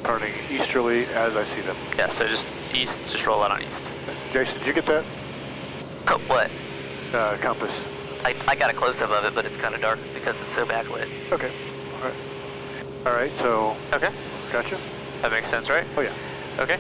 Turning 0.05 0.33
easterly 0.51 1.05
as 1.07 1.37
I 1.37 1.45
see 1.55 1.61
them. 1.61 1.77
Yeah. 1.97 2.09
So 2.09 2.27
just 2.27 2.47
east, 2.73 2.99
just 3.07 3.27
roll 3.27 3.43
out 3.43 3.51
on 3.51 3.63
east. 3.63 3.93
Jason, 4.33 4.57
did 4.59 4.67
you 4.67 4.73
get 4.73 4.87
that? 4.87 5.05
Oh, 6.07 6.19
what? 6.27 6.51
Uh, 7.13 7.37
compass. 7.39 7.73
I, 8.25 8.35
I 8.49 8.55
got 8.55 8.71
a 8.71 8.75
close-up 8.75 9.11
of 9.11 9.25
it, 9.25 9.35
but 9.35 9.45
it's 9.45 9.57
kind 9.59 9.75
of 9.75 9.81
dark 9.81 9.99
because 10.15 10.35
it's 10.47 10.55
so 10.55 10.65
backlit. 10.65 11.09
Okay. 11.31 11.53
All 11.97 12.09
right. 12.09 12.15
All 13.07 13.13
right, 13.13 13.33
so, 13.39 13.77
Okay. 13.93 14.13
gotcha. 14.51 14.81
That 15.23 15.31
makes 15.31 15.49
sense, 15.49 15.69
right? 15.69 15.85
Oh, 15.97 16.01
yeah. 16.01 16.15
Okay. 16.59 16.79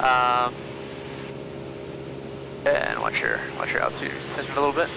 Um, 0.00 0.54
and 2.66 3.00
watch 3.00 3.20
your 3.20 3.40
watch 3.58 3.72
your 3.72 3.82
altitude 3.82 4.12
descend 4.28 4.48
a 4.50 4.54
little 4.54 4.72
bit. 4.72 4.88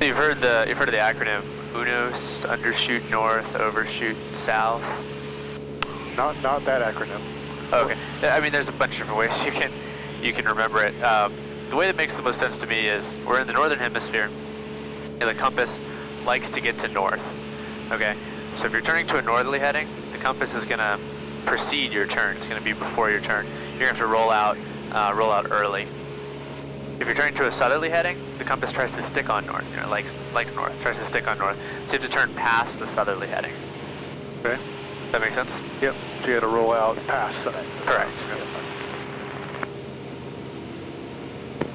So 0.00 0.06
You've 0.06 0.16
heard 0.16 0.40
the 0.40 0.64
you've 0.66 0.78
heard 0.78 0.88
of 0.88 0.92
the 0.92 0.98
acronym 0.98 1.42
UNOS, 1.74 2.40
undershoot 2.46 3.10
north, 3.10 3.54
overshoot 3.54 4.16
south. 4.32 4.80
Not 6.16 6.42
not 6.42 6.64
that 6.64 6.80
acronym. 6.80 7.20
Okay. 7.70 7.98
I 8.26 8.40
mean, 8.40 8.50
there's 8.50 8.70
a 8.70 8.72
bunch 8.72 8.92
of 8.92 9.00
different 9.00 9.18
ways 9.18 9.44
you 9.44 9.52
can 9.52 9.70
you 10.22 10.32
can 10.32 10.46
remember 10.46 10.82
it. 10.82 10.98
Um, 11.02 11.34
the 11.68 11.76
way 11.76 11.84
that 11.84 11.96
makes 11.96 12.16
the 12.16 12.22
most 12.22 12.38
sense 12.38 12.56
to 12.58 12.66
me 12.66 12.86
is 12.86 13.18
we're 13.26 13.42
in 13.42 13.46
the 13.46 13.52
northern 13.52 13.78
hemisphere, 13.78 14.30
and 15.20 15.28
the 15.28 15.34
compass 15.34 15.82
likes 16.24 16.48
to 16.48 16.62
get 16.62 16.78
to 16.78 16.88
north. 16.88 17.20
Okay. 17.90 18.16
So 18.56 18.64
if 18.64 18.72
you're 18.72 18.80
turning 18.80 19.06
to 19.08 19.18
a 19.18 19.22
northerly 19.22 19.58
heading, 19.58 19.86
the 20.12 20.18
compass 20.18 20.54
is 20.54 20.64
gonna 20.64 20.98
precede 21.44 21.92
your 21.92 22.06
turn. 22.06 22.38
It's 22.38 22.46
gonna 22.46 22.62
be 22.62 22.72
before 22.72 23.10
your 23.10 23.20
turn. 23.20 23.44
You're 23.72 23.80
gonna 23.80 23.88
have 23.88 23.98
to 23.98 24.06
roll 24.06 24.30
out 24.30 24.56
uh, 24.92 25.12
roll 25.14 25.30
out 25.30 25.48
early. 25.50 25.86
If 27.00 27.06
you're 27.06 27.16
turning 27.16 27.34
to 27.36 27.48
a 27.48 27.52
southerly 27.52 27.88
heading, 27.88 28.18
the 28.36 28.44
compass 28.44 28.72
tries 28.72 28.94
to 28.94 29.02
stick 29.02 29.30
on 29.30 29.46
north. 29.46 29.64
You 29.70 29.78
know, 29.78 29.88
likes 29.88 30.14
likes 30.34 30.52
north, 30.52 30.78
tries 30.82 30.98
to 30.98 31.06
stick 31.06 31.26
on 31.26 31.38
north. 31.38 31.56
So 31.86 31.94
you 31.94 31.98
have 31.98 32.10
to 32.10 32.14
turn 32.14 32.34
past 32.34 32.78
the 32.78 32.86
southerly 32.86 33.26
heading. 33.26 33.54
Okay. 34.40 34.56
Does 34.56 35.12
that 35.12 35.20
make 35.22 35.32
sense? 35.32 35.50
Yep. 35.80 35.94
So 36.20 36.26
you 36.26 36.34
had 36.34 36.40
to 36.40 36.46
roll 36.46 36.74
out 36.74 36.98
past 37.06 37.42
that. 37.46 37.64
Correct. 37.86 38.12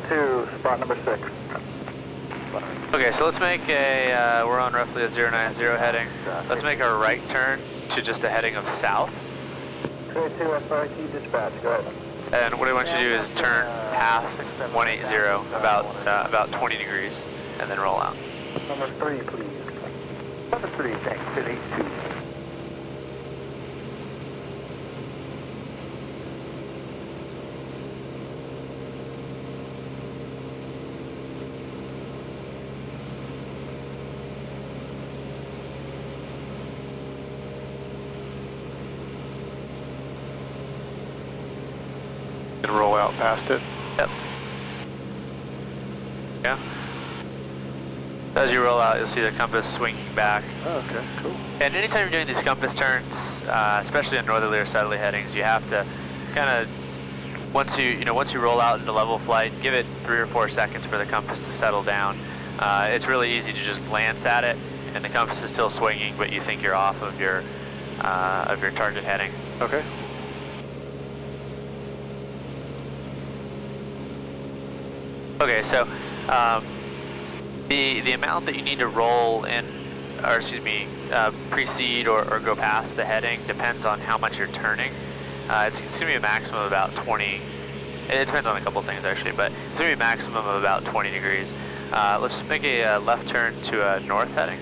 To 0.10 0.60
spot 0.60 0.80
number 0.80 0.96
six. 1.04 1.20
Okay, 2.94 3.12
so 3.12 3.26
let's 3.26 3.40
make 3.40 3.68
a, 3.68 4.14
uh, 4.14 4.48
we're 4.48 4.60
on 4.60 4.74
roughly 4.74 5.04
a 5.04 5.10
090 5.10 5.64
heading. 5.78 6.08
Let's 6.48 6.62
make 6.62 6.80
a 6.80 6.96
right 6.96 7.28
turn 7.28 7.60
to 7.90 8.02
just 8.02 8.24
a 8.24 8.30
heading 8.30 8.56
of 8.56 8.70
south. 8.70 9.12
22 10.12 10.44
SRT 10.44 11.12
dispatch, 11.12 11.52
go 11.64 11.74
ahead. 11.74 12.05
And 12.34 12.60
what 12.60 12.68
I 12.68 12.74
want 12.74 12.88
you 12.88 12.96
to 12.96 13.10
do 13.10 13.16
is 13.16 13.30
turn 13.30 13.66
past 13.94 14.40
180 14.74 15.16
about 15.56 15.86
uh, 16.08 16.24
about 16.28 16.52
20 16.52 16.78
degrees, 16.78 17.24
and 17.60 17.70
then 17.70 17.80
roll 17.80 18.00
out. 18.02 18.16
Number 18.68 18.90
three, 19.00 19.20
please. 19.20 19.46
Number 20.52 20.68
three, 20.70 20.96
thanks. 20.96 21.24
8 21.38 22.15
out 43.06 43.14
past 43.14 43.52
it. 43.52 43.62
Yep. 44.00 44.10
Yeah. 46.44 46.60
As 48.36 48.52
you 48.52 48.62
roll 48.62 48.80
out, 48.80 48.98
you'll 48.98 49.08
see 49.08 49.22
the 49.22 49.32
compass 49.32 49.72
swinging 49.72 50.04
back. 50.16 50.44
Oh, 50.66 50.78
okay, 50.90 51.06
cool. 51.22 51.36
And 51.62 51.76
anytime 51.76 52.02
you're 52.02 52.12
doing 52.12 52.28
these 52.28 52.42
compass 52.44 52.74
turns, 52.74 53.14
uh, 53.48 53.80
especially 53.82 54.18
on 54.18 54.26
northerly 54.26 54.58
or 54.58 54.66
southerly 54.66 54.98
headings, 54.98 55.34
you 55.34 55.44
have 55.44 55.68
to 55.70 55.86
kind 56.34 56.50
of 56.50 56.68
once 57.54 57.78
you 57.78 57.86
you 57.86 58.04
know 58.04 58.14
once 58.14 58.34
you 58.34 58.40
roll 58.40 58.60
out 58.60 58.80
into 58.80 58.92
level 58.92 59.20
flight, 59.20 59.54
give 59.62 59.74
it 59.74 59.86
three 60.04 60.18
or 60.18 60.28
four 60.28 60.50
seconds 60.50 60.86
for 60.86 60.98
the 60.98 61.06
compass 61.06 61.40
to 61.40 61.54
settle 61.54 61.84
down. 61.84 62.18
Uh, 62.60 62.88
it's 62.90 63.08
really 63.08 63.32
easy 63.32 63.54
to 63.54 63.64
just 63.64 63.84
glance 63.86 64.26
at 64.26 64.44
it, 64.44 64.58
and 64.94 65.04
the 65.06 65.10
compass 65.10 65.44
is 65.44 65.50
still 65.50 65.70
swinging, 65.70 66.14
but 66.18 66.32
you 66.32 66.42
think 66.42 66.62
you're 66.62 66.76
off 66.76 67.02
of 67.02 67.18
your 67.20 67.44
uh, 68.02 68.46
of 68.50 68.62
your 68.62 68.72
target 68.72 69.04
heading. 69.04 69.32
Okay. 69.62 69.84
Okay, 75.46 75.62
so 75.62 75.84
um, 76.28 76.66
the 77.70 78.02
the 78.02 78.14
amount 78.14 78.48
that 78.48 78.56
you 78.56 78.64
need 78.64 78.80
to 78.80 78.88
roll 78.88 79.44
in, 79.44 79.64
or 80.24 80.38
excuse 80.38 80.64
me, 80.64 80.88
uh, 81.12 81.32
precede 81.52 82.08
or, 82.08 82.28
or 82.34 82.40
go 82.40 82.56
past 82.56 82.96
the 82.96 83.06
heading 83.06 83.40
depends 83.46 83.86
on 83.86 84.00
how 84.00 84.18
much 84.18 84.40
you're 84.40 84.48
turning. 84.48 84.92
Uh, 85.48 85.66
it's, 85.68 85.80
it's 85.82 86.00
going 86.00 86.12
to 86.12 86.14
be 86.14 86.16
a 86.16 86.20
maximum 86.20 86.62
of 86.62 86.66
about 86.66 86.96
20. 86.96 87.40
It 88.10 88.26
depends 88.26 88.48
on 88.48 88.58
a 88.58 88.62
couple 88.62 88.82
things 88.82 89.06
actually, 89.06 89.34
but 89.34 89.52
it's 89.70 89.78
going 89.78 89.92
to 89.92 89.96
be 89.96 90.02
a 90.02 90.04
maximum 90.04 90.48
of 90.48 90.56
about 90.56 90.84
20 90.84 91.12
degrees. 91.12 91.54
Uh, 91.92 92.18
let's 92.20 92.42
make 92.50 92.64
a 92.64 92.84
uh, 92.84 93.00
left 93.02 93.28
turn 93.28 93.54
to 93.66 93.88
a 93.88 94.00
north 94.00 94.30
heading. 94.30 94.58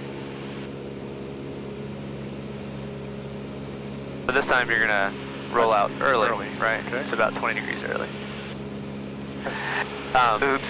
So 4.27 4.33
this 4.33 4.45
time 4.45 4.69
you're 4.69 4.85
going 4.85 4.89
to 4.89 5.13
roll 5.55 5.71
out 5.71 5.91
early, 6.01 6.27
Early, 6.27 6.47
right? 6.59 6.85
okay. 6.87 6.97
It's 6.97 7.13
about 7.13 7.35
20 7.35 7.61
degrees 7.61 7.81
early. 7.85 8.09
Um, 10.15 10.43
Oops. 10.43 10.69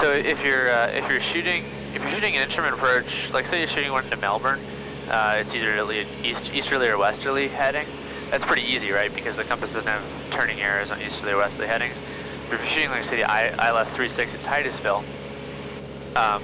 so 0.00 0.12
if 0.12 0.44
you're 0.44 0.70
uh, 0.70 0.88
if 0.88 1.10
you're 1.10 1.20
shooting 1.20 1.64
if 1.94 2.02
you're 2.02 2.10
shooting 2.10 2.36
an 2.36 2.42
instrument 2.42 2.74
approach, 2.74 3.30
like 3.32 3.46
say 3.46 3.58
you're 3.58 3.66
shooting 3.66 3.90
one 3.90 4.04
to 4.10 4.16
Melbourne, 4.18 4.60
uh, 5.08 5.36
it's 5.38 5.54
either 5.54 5.80
east, 6.22 6.50
easterly 6.52 6.88
or 6.88 6.98
westerly 6.98 7.48
heading. 7.48 7.86
That's 8.30 8.44
pretty 8.44 8.62
easy, 8.62 8.90
right? 8.90 9.14
Because 9.14 9.36
the 9.36 9.44
compass 9.44 9.72
doesn't 9.72 9.88
have 9.88 10.02
turning 10.30 10.60
errors 10.60 10.90
on 10.90 11.00
easterly 11.00 11.32
or 11.32 11.38
westerly 11.38 11.68
headings. 11.68 11.96
But 12.48 12.56
if 12.56 12.60
you're 12.60 12.70
shooting, 12.70 12.90
like 12.90 13.04
say 13.04 13.16
the 13.16 13.30
I, 13.30 13.68
ILS 13.68 13.88
36 13.90 14.34
at 14.34 14.42
Titusville, 14.42 15.04
um, 16.16 16.42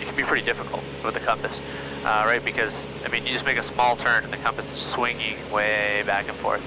it 0.00 0.06
can 0.06 0.16
be 0.16 0.22
pretty 0.22 0.44
difficult 0.44 0.82
with 1.04 1.14
the 1.14 1.20
compass, 1.20 1.62
uh, 2.04 2.24
right? 2.26 2.42
Because 2.42 2.86
I 3.04 3.08
mean, 3.08 3.26
you 3.26 3.32
just 3.34 3.44
make 3.44 3.58
a 3.58 3.62
small 3.62 3.96
turn 3.96 4.24
and 4.24 4.32
the 4.32 4.38
compass 4.38 4.70
is 4.72 4.80
swinging 4.80 5.36
way 5.52 6.02
back 6.06 6.28
and 6.28 6.36
forth. 6.38 6.62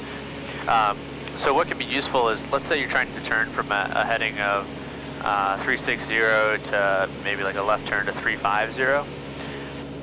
Um, 0.68 1.00
so 1.38 1.56
what 1.56 1.68
can 1.68 1.80
be 1.80 1.86
useful 1.86 2.30
is, 2.30 2.46
let's 2.52 2.68
say 2.68 2.80
you're 2.80 2.90
trying 2.90 3.12
to 3.16 3.22
turn 3.22 3.50
from 3.50 3.72
a, 3.72 3.92
a 3.96 4.06
heading 4.06 4.40
of 4.40 4.68
uh, 5.24 5.56
360 5.64 6.18
to 6.18 7.10
maybe 7.24 7.44
like 7.44 7.56
a 7.56 7.62
left 7.62 7.88
turn 7.88 8.06
to 8.06 8.14
350. 8.14 9.10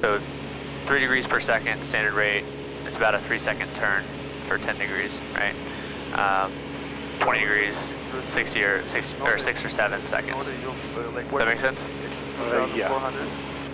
So 0.03 0.21
three 0.87 1.01
degrees 1.01 1.27
per 1.27 1.41
second 1.41 1.83
standard 1.83 2.15
rate. 2.15 2.45
It's 2.87 2.97
about 2.97 3.15
a 3.15 3.21
three 3.21 3.39
second 3.39 3.69
turn 3.75 4.05
for 4.49 4.59
10 4.59 4.79
degrees, 4.79 5.19
right? 5.35 5.55
Um, 6.15 6.53
20 7.21 7.41
degrees, 7.41 7.95
60 8.29 8.63
or 8.63 8.89
six 8.89 9.07
or 9.21 9.39
six 9.39 9.63
or 9.65 9.69
seven 9.69 10.05
seconds. 10.07 10.47
Does 10.47 11.39
that 11.39 11.49
make 11.49 11.61
sense? 11.61 11.81
Uh, 12.39 12.67
yeah. 12.75 12.89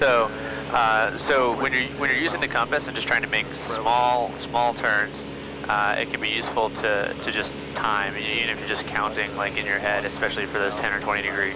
So, 0.00 0.30
uh, 0.72 1.16
so 1.16 1.54
when 1.62 1.72
you're 1.72 1.88
when 1.98 2.10
you're 2.10 2.18
using 2.18 2.40
the 2.40 2.48
compass 2.48 2.86
and 2.88 2.94
just 2.96 3.06
trying 3.06 3.22
to 3.22 3.28
make 3.28 3.46
small 3.54 4.32
small 4.38 4.74
turns, 4.74 5.24
uh, 5.68 5.94
it 5.98 6.10
can 6.10 6.20
be 6.20 6.28
useful 6.28 6.70
to, 6.70 7.14
to 7.22 7.32
just 7.32 7.52
time, 7.74 8.14
even 8.16 8.48
if 8.48 8.58
you're 8.58 8.68
just 8.68 8.86
counting 8.86 9.34
like 9.36 9.58
in 9.58 9.66
your 9.66 9.78
head, 9.78 10.04
especially 10.04 10.46
for 10.46 10.58
those 10.58 10.74
10 10.74 10.92
or 10.92 11.00
20 11.00 11.22
degree 11.22 11.54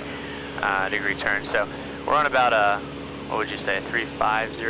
uh, 0.63 0.89
degree 0.89 1.15
turns. 1.15 1.49
So 1.49 1.67
we're 2.07 2.15
on 2.15 2.27
about 2.27 2.53
a 2.53 2.81
what 3.29 3.39
would 3.39 3.51
you 3.51 3.59
say 3.59 3.81
350? 3.87 4.65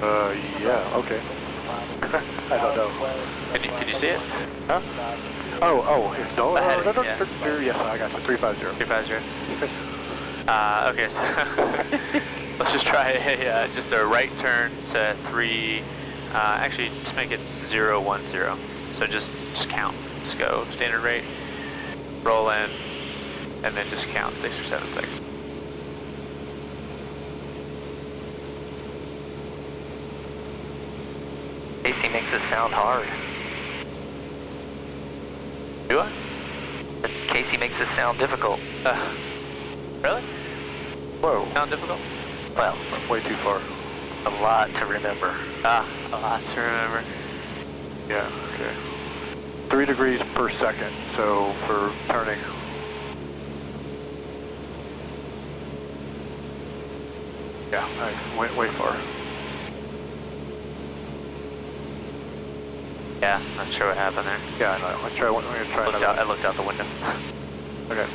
Uh, 0.00 0.30
yeah, 0.60 0.90
okay. 0.94 1.20
I 2.50 2.58
don't 2.58 2.76
know. 2.76 2.90
Can 3.52 3.64
you, 3.64 3.70
can 3.70 3.88
you 3.88 3.94
see 3.94 4.08
it? 4.08 4.20
Huh? 4.68 4.80
Oh, 5.62 5.84
oh, 5.86 6.12
it's 6.12 6.36
no, 6.36 6.56
Ahead, 6.56 6.78
uh, 6.78 6.92
no, 6.92 6.92
no, 6.92 7.02
yeah. 7.02 7.60
yes, 7.60 7.76
I 7.76 7.98
got 7.98 8.12
you, 8.12 8.20
350. 8.20 8.84
350. 8.84 9.68
Uh, 10.48 10.90
okay, 10.92 11.08
so 11.08 11.20
let's 12.58 12.72
just 12.72 12.84
try 12.84 13.10
a, 13.10 13.48
uh, 13.48 13.68
just 13.74 13.92
a 13.92 14.04
right 14.04 14.36
turn 14.38 14.72
to 14.86 15.16
three. 15.30 15.82
Uh, 16.32 16.56
actually, 16.60 16.90
just 17.02 17.14
make 17.14 17.30
it 17.30 17.40
zero 17.68 18.00
one 18.00 18.26
zero. 18.26 18.58
So 18.94 19.06
just 19.06 19.30
just 19.52 19.68
count. 19.68 19.96
Just 20.24 20.38
go 20.38 20.66
standard 20.70 21.02
rate, 21.02 21.24
roll 22.22 22.48
in, 22.50 22.70
and 23.62 23.76
then 23.76 23.88
just 23.90 24.06
count 24.06 24.34
six 24.40 24.58
or 24.58 24.64
seven 24.64 24.90
seconds. 24.94 25.20
AC 31.84 32.08
makes 32.08 32.32
it 32.32 32.40
sound 32.42 32.72
hard. 32.72 33.06
Do 35.88 36.00
I? 36.00 36.10
Casey 37.28 37.56
makes 37.56 37.78
it 37.80 37.88
sound 37.88 38.18
difficult. 38.18 38.60
Uh, 38.84 39.14
really? 40.02 40.22
Whoa, 41.20 41.46
Sound 41.54 41.70
difficult? 41.70 42.00
Well, 42.56 42.76
way 43.10 43.20
too 43.20 43.36
far. 43.36 43.60
A 44.24 44.30
lot 44.30 44.74
to 44.76 44.86
remember. 44.86 45.34
Ah, 45.64 45.88
a 46.12 46.18
lot 46.18 46.44
to 46.44 46.60
remember. 46.60 47.02
Yeah, 48.08 48.30
okay. 48.54 48.74
Three 49.68 49.86
degrees 49.86 50.20
per 50.34 50.48
second, 50.50 50.92
so 51.16 51.54
for 51.66 51.92
turning. 52.08 52.38
Yeah, 57.72 57.88
I 58.00 58.38
went 58.38 58.56
way 58.56 58.70
far. 58.72 58.96
Yeah, 63.22 63.40
not 63.56 63.72
sure 63.72 63.88
what 63.88 63.96
happened 63.96 64.26
there. 64.26 64.40
Yeah, 64.58 64.72
I 64.72 64.78
know. 64.80 65.00
Let's 65.02 65.16
try. 65.16 65.28
I'm 65.28 65.34
gonna 65.34 65.64
try 65.66 65.86
looked 65.86 66.04
out, 66.04 66.18
I 66.18 66.24
looked 66.24 66.44
out 66.44 66.56
the 66.56 66.62
window. 66.62 66.84
Okay. 67.90 68.06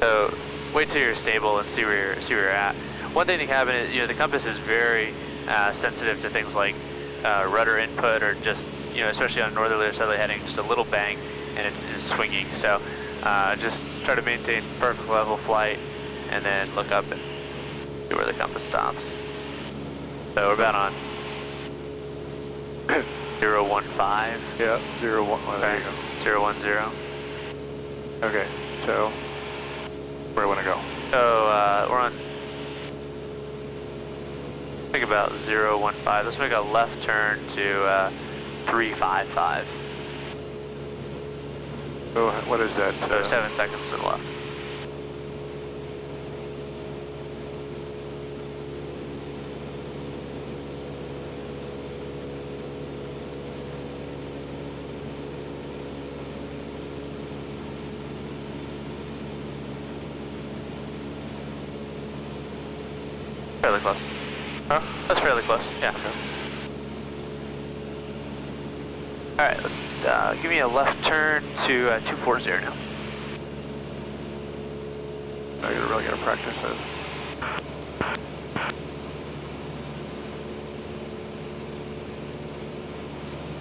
So 0.00 0.34
wait 0.72 0.88
till 0.90 1.02
you're 1.02 1.14
stable 1.16 1.58
and 1.58 1.68
see 1.68 1.84
where 1.84 2.14
you're 2.14 2.22
see 2.22 2.34
where 2.34 2.44
you're 2.44 2.52
at. 2.52 2.74
One 3.14 3.26
thing 3.26 3.38
to 3.40 3.46
happen 3.46 3.74
is 3.74 3.92
you 3.92 4.00
know 4.00 4.06
the 4.06 4.14
compass 4.14 4.46
is 4.46 4.56
very 4.58 5.12
uh, 5.46 5.72
sensitive 5.72 6.20
to 6.22 6.30
things 6.30 6.54
like 6.54 6.74
uh, 7.24 7.46
rudder 7.50 7.78
input 7.78 8.22
or 8.22 8.34
just 8.42 8.66
you 8.94 9.02
know 9.02 9.10
especially 9.10 9.42
on 9.42 9.52
northerly 9.54 9.86
or 9.86 9.92
southerly 9.92 10.16
heading, 10.16 10.40
just 10.40 10.56
a 10.56 10.62
little 10.62 10.86
bang 10.86 11.18
and 11.56 11.66
it's, 11.66 11.84
it's 11.94 12.06
swinging. 12.06 12.46
So 12.54 12.80
uh, 13.22 13.56
just 13.56 13.82
try 14.04 14.14
to 14.14 14.22
maintain 14.22 14.62
perfect 14.80 15.08
level 15.10 15.36
flight 15.38 15.78
and 16.30 16.42
then 16.44 16.74
look 16.74 16.90
up 16.90 17.04
and 17.10 17.20
see 18.10 18.16
where 18.16 18.24
the 18.24 18.32
compass 18.32 18.62
stops. 18.64 19.04
So 20.34 20.48
we're 20.48 20.54
about 20.54 20.74
on 20.74 20.92
015. 23.40 24.40
Yeah, 24.58 24.80
zero 25.00 25.28
one. 25.28 25.46
Well, 25.46 25.60
there 25.60 25.78
you 25.78 25.84
Okay. 26.20 26.24
010. 26.24 26.62
go. 26.62 26.90
Okay, 28.28 28.46
so 28.86 29.12
where 30.34 30.46
do 30.46 30.52
I 30.52 30.54
want 30.54 30.60
to 30.60 30.64
go? 30.64 30.80
So 31.10 31.48
uh, 31.48 31.86
we're 31.90 31.98
on. 31.98 32.14
Think 34.92 35.04
about 35.04 35.32
015. 35.32 36.04
Let's 36.04 36.38
make 36.38 36.52
a 36.52 36.60
left 36.60 37.02
turn 37.02 37.40
to 37.54 37.84
uh, 37.84 38.10
355. 38.66 39.66
Oh, 42.14 42.30
what 42.46 42.60
is 42.60 42.76
that? 42.76 42.94
Uh, 43.10 43.24
seven 43.24 43.54
seconds 43.54 43.88
to 43.88 43.96
the 43.96 44.02
left. 44.02 44.22
Fairly 63.62 63.80
close. 63.80 64.02
Huh? 64.68 64.80
That's 65.06 65.20
fairly 65.20 65.42
close, 65.42 65.70
yeah. 65.80 65.94
Alright, 69.38 69.60
let's 69.62 69.74
uh, 70.06 70.34
give 70.40 70.50
me 70.50 70.51
a 70.62 70.66
left 70.66 71.04
turn 71.04 71.42
to 71.66 71.90
uh, 71.90 71.98
240 72.00 72.50
now. 72.50 72.72
I 75.58 75.72
gotta 75.74 75.86
really 75.86 76.04
gotta 76.04 76.16
practice 76.18 76.54
this. 76.62 76.78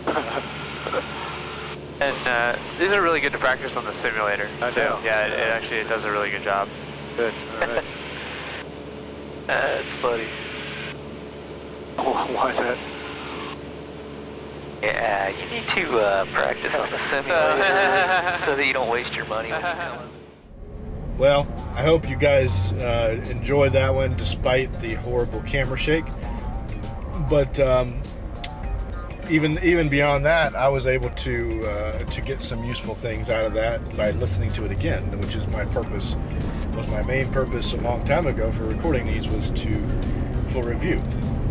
And 2.01 2.27
uh, 2.27 2.57
these 2.79 2.91
are 2.93 3.01
really 3.03 3.19
good 3.19 3.31
to 3.33 3.37
practice 3.37 3.75
on 3.75 3.85
the 3.85 3.93
simulator. 3.93 4.49
I 4.59 4.71
too. 4.71 4.79
know. 4.79 4.99
Yeah, 5.03 5.27
it, 5.27 5.33
it 5.33 5.49
actually 5.51 5.81
it 5.81 5.87
does 5.87 6.03
a 6.03 6.11
really 6.11 6.31
good 6.31 6.41
job. 6.41 6.67
Good. 7.15 7.31
All 7.61 7.67
right. 7.67 7.83
That's 9.45 9.93
funny. 10.01 10.25
Why 11.97 12.51
is 12.51 12.57
that? 12.57 12.90
Yeah, 14.82 15.30
you 15.30 15.50
need 15.50 15.67
to 15.70 16.00
uh, 16.00 16.26
practice 16.26 16.74
on 16.74 16.89
the 16.89 16.98
simulator 17.10 17.62
so 18.46 18.56
that 18.56 18.65
you 18.65 18.74
don't 18.74 18.89
waste 18.89 19.15
your 19.15 19.26
money 19.26 19.52
when 19.52 19.62
Well, 21.20 21.41
I 21.76 21.84
hope 21.84 22.10
you 22.10 22.15
guys 22.15 22.72
uh, 22.74 23.24
enjoyed 23.30 23.74
that 23.74 23.94
one 23.94 24.13
despite 24.13 24.74
the 24.82 24.96
horrible 24.96 25.41
camera 25.44 25.78
shake. 25.78 26.06
But 27.30 27.60
um, 27.60 28.02
even 29.30 29.60
even 29.63 29.88
beyond 29.88 30.26
that, 30.26 30.56
I 30.56 30.67
was 30.67 30.88
able 30.88 31.12
to 31.12 31.62
uh, 31.63 32.04
to 32.04 32.22
get 32.22 32.41
some 32.41 32.63
useful 32.63 32.96
things 32.96 33.30
out 33.30 33.46
of 33.46 33.54
that 33.54 33.96
by 33.96 34.12
listening 34.12 34.52
to 34.54 34.65
it 34.65 34.72
again, 34.72 35.04
which 35.20 35.36
is 35.36 35.48
my 35.48 35.65
purpose. 35.65 36.15
Was 36.74 36.88
my 36.88 37.04
main 37.04 37.30
purpose 37.32 37.74
a 37.74 37.78
long 37.78 38.04
time 38.06 38.26
ago 38.26 38.52
for 38.52 38.63
recording 38.63 39.06
these 39.06 39.28
was 39.28 39.52
to 39.52 39.74
for 40.52 40.63
review. 40.63 41.02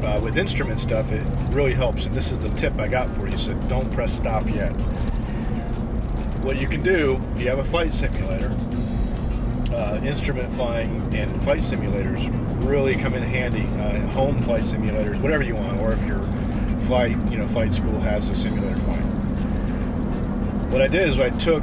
Uh, 0.02 0.18
with 0.22 0.38
instrument 0.38 0.80
stuff, 0.80 1.12
it 1.12 1.22
really 1.50 1.74
helps, 1.74 2.06
and 2.06 2.14
this 2.14 2.32
is 2.32 2.38
the 2.38 2.48
tip 2.50 2.78
I 2.78 2.88
got 2.88 3.08
for 3.10 3.26
you. 3.28 3.36
So 3.36 3.54
don't 3.68 3.90
press 3.92 4.12
stop 4.12 4.48
yet. 4.48 4.70
What 6.42 6.58
you 6.58 6.66
can 6.66 6.82
do 6.82 7.20
if 7.34 7.42
you 7.42 7.48
have 7.48 7.58
a 7.58 7.64
flight 7.64 7.92
simulator, 7.92 8.50
uh, 9.74 10.00
instrument 10.02 10.52
flying 10.54 11.14
and 11.14 11.42
flight 11.42 11.60
simulators 11.60 12.28
really 12.66 12.94
come 12.94 13.14
in 13.14 13.22
handy. 13.22 13.66
Uh, 13.78 14.00
home 14.12 14.40
flight 14.40 14.62
simulators, 14.62 15.20
whatever 15.20 15.42
you 15.42 15.54
want, 15.54 15.78
or 15.80 15.92
if 15.92 16.06
your 16.06 16.22
flight, 16.86 17.16
you 17.30 17.36
know, 17.36 17.46
flight 17.46 17.72
school 17.72 18.00
has 18.00 18.30
a 18.30 18.34
simulator 18.34 18.76
flying. 18.80 19.02
What 20.70 20.80
I 20.80 20.86
did 20.86 21.08
is 21.08 21.20
I 21.20 21.30
took 21.30 21.62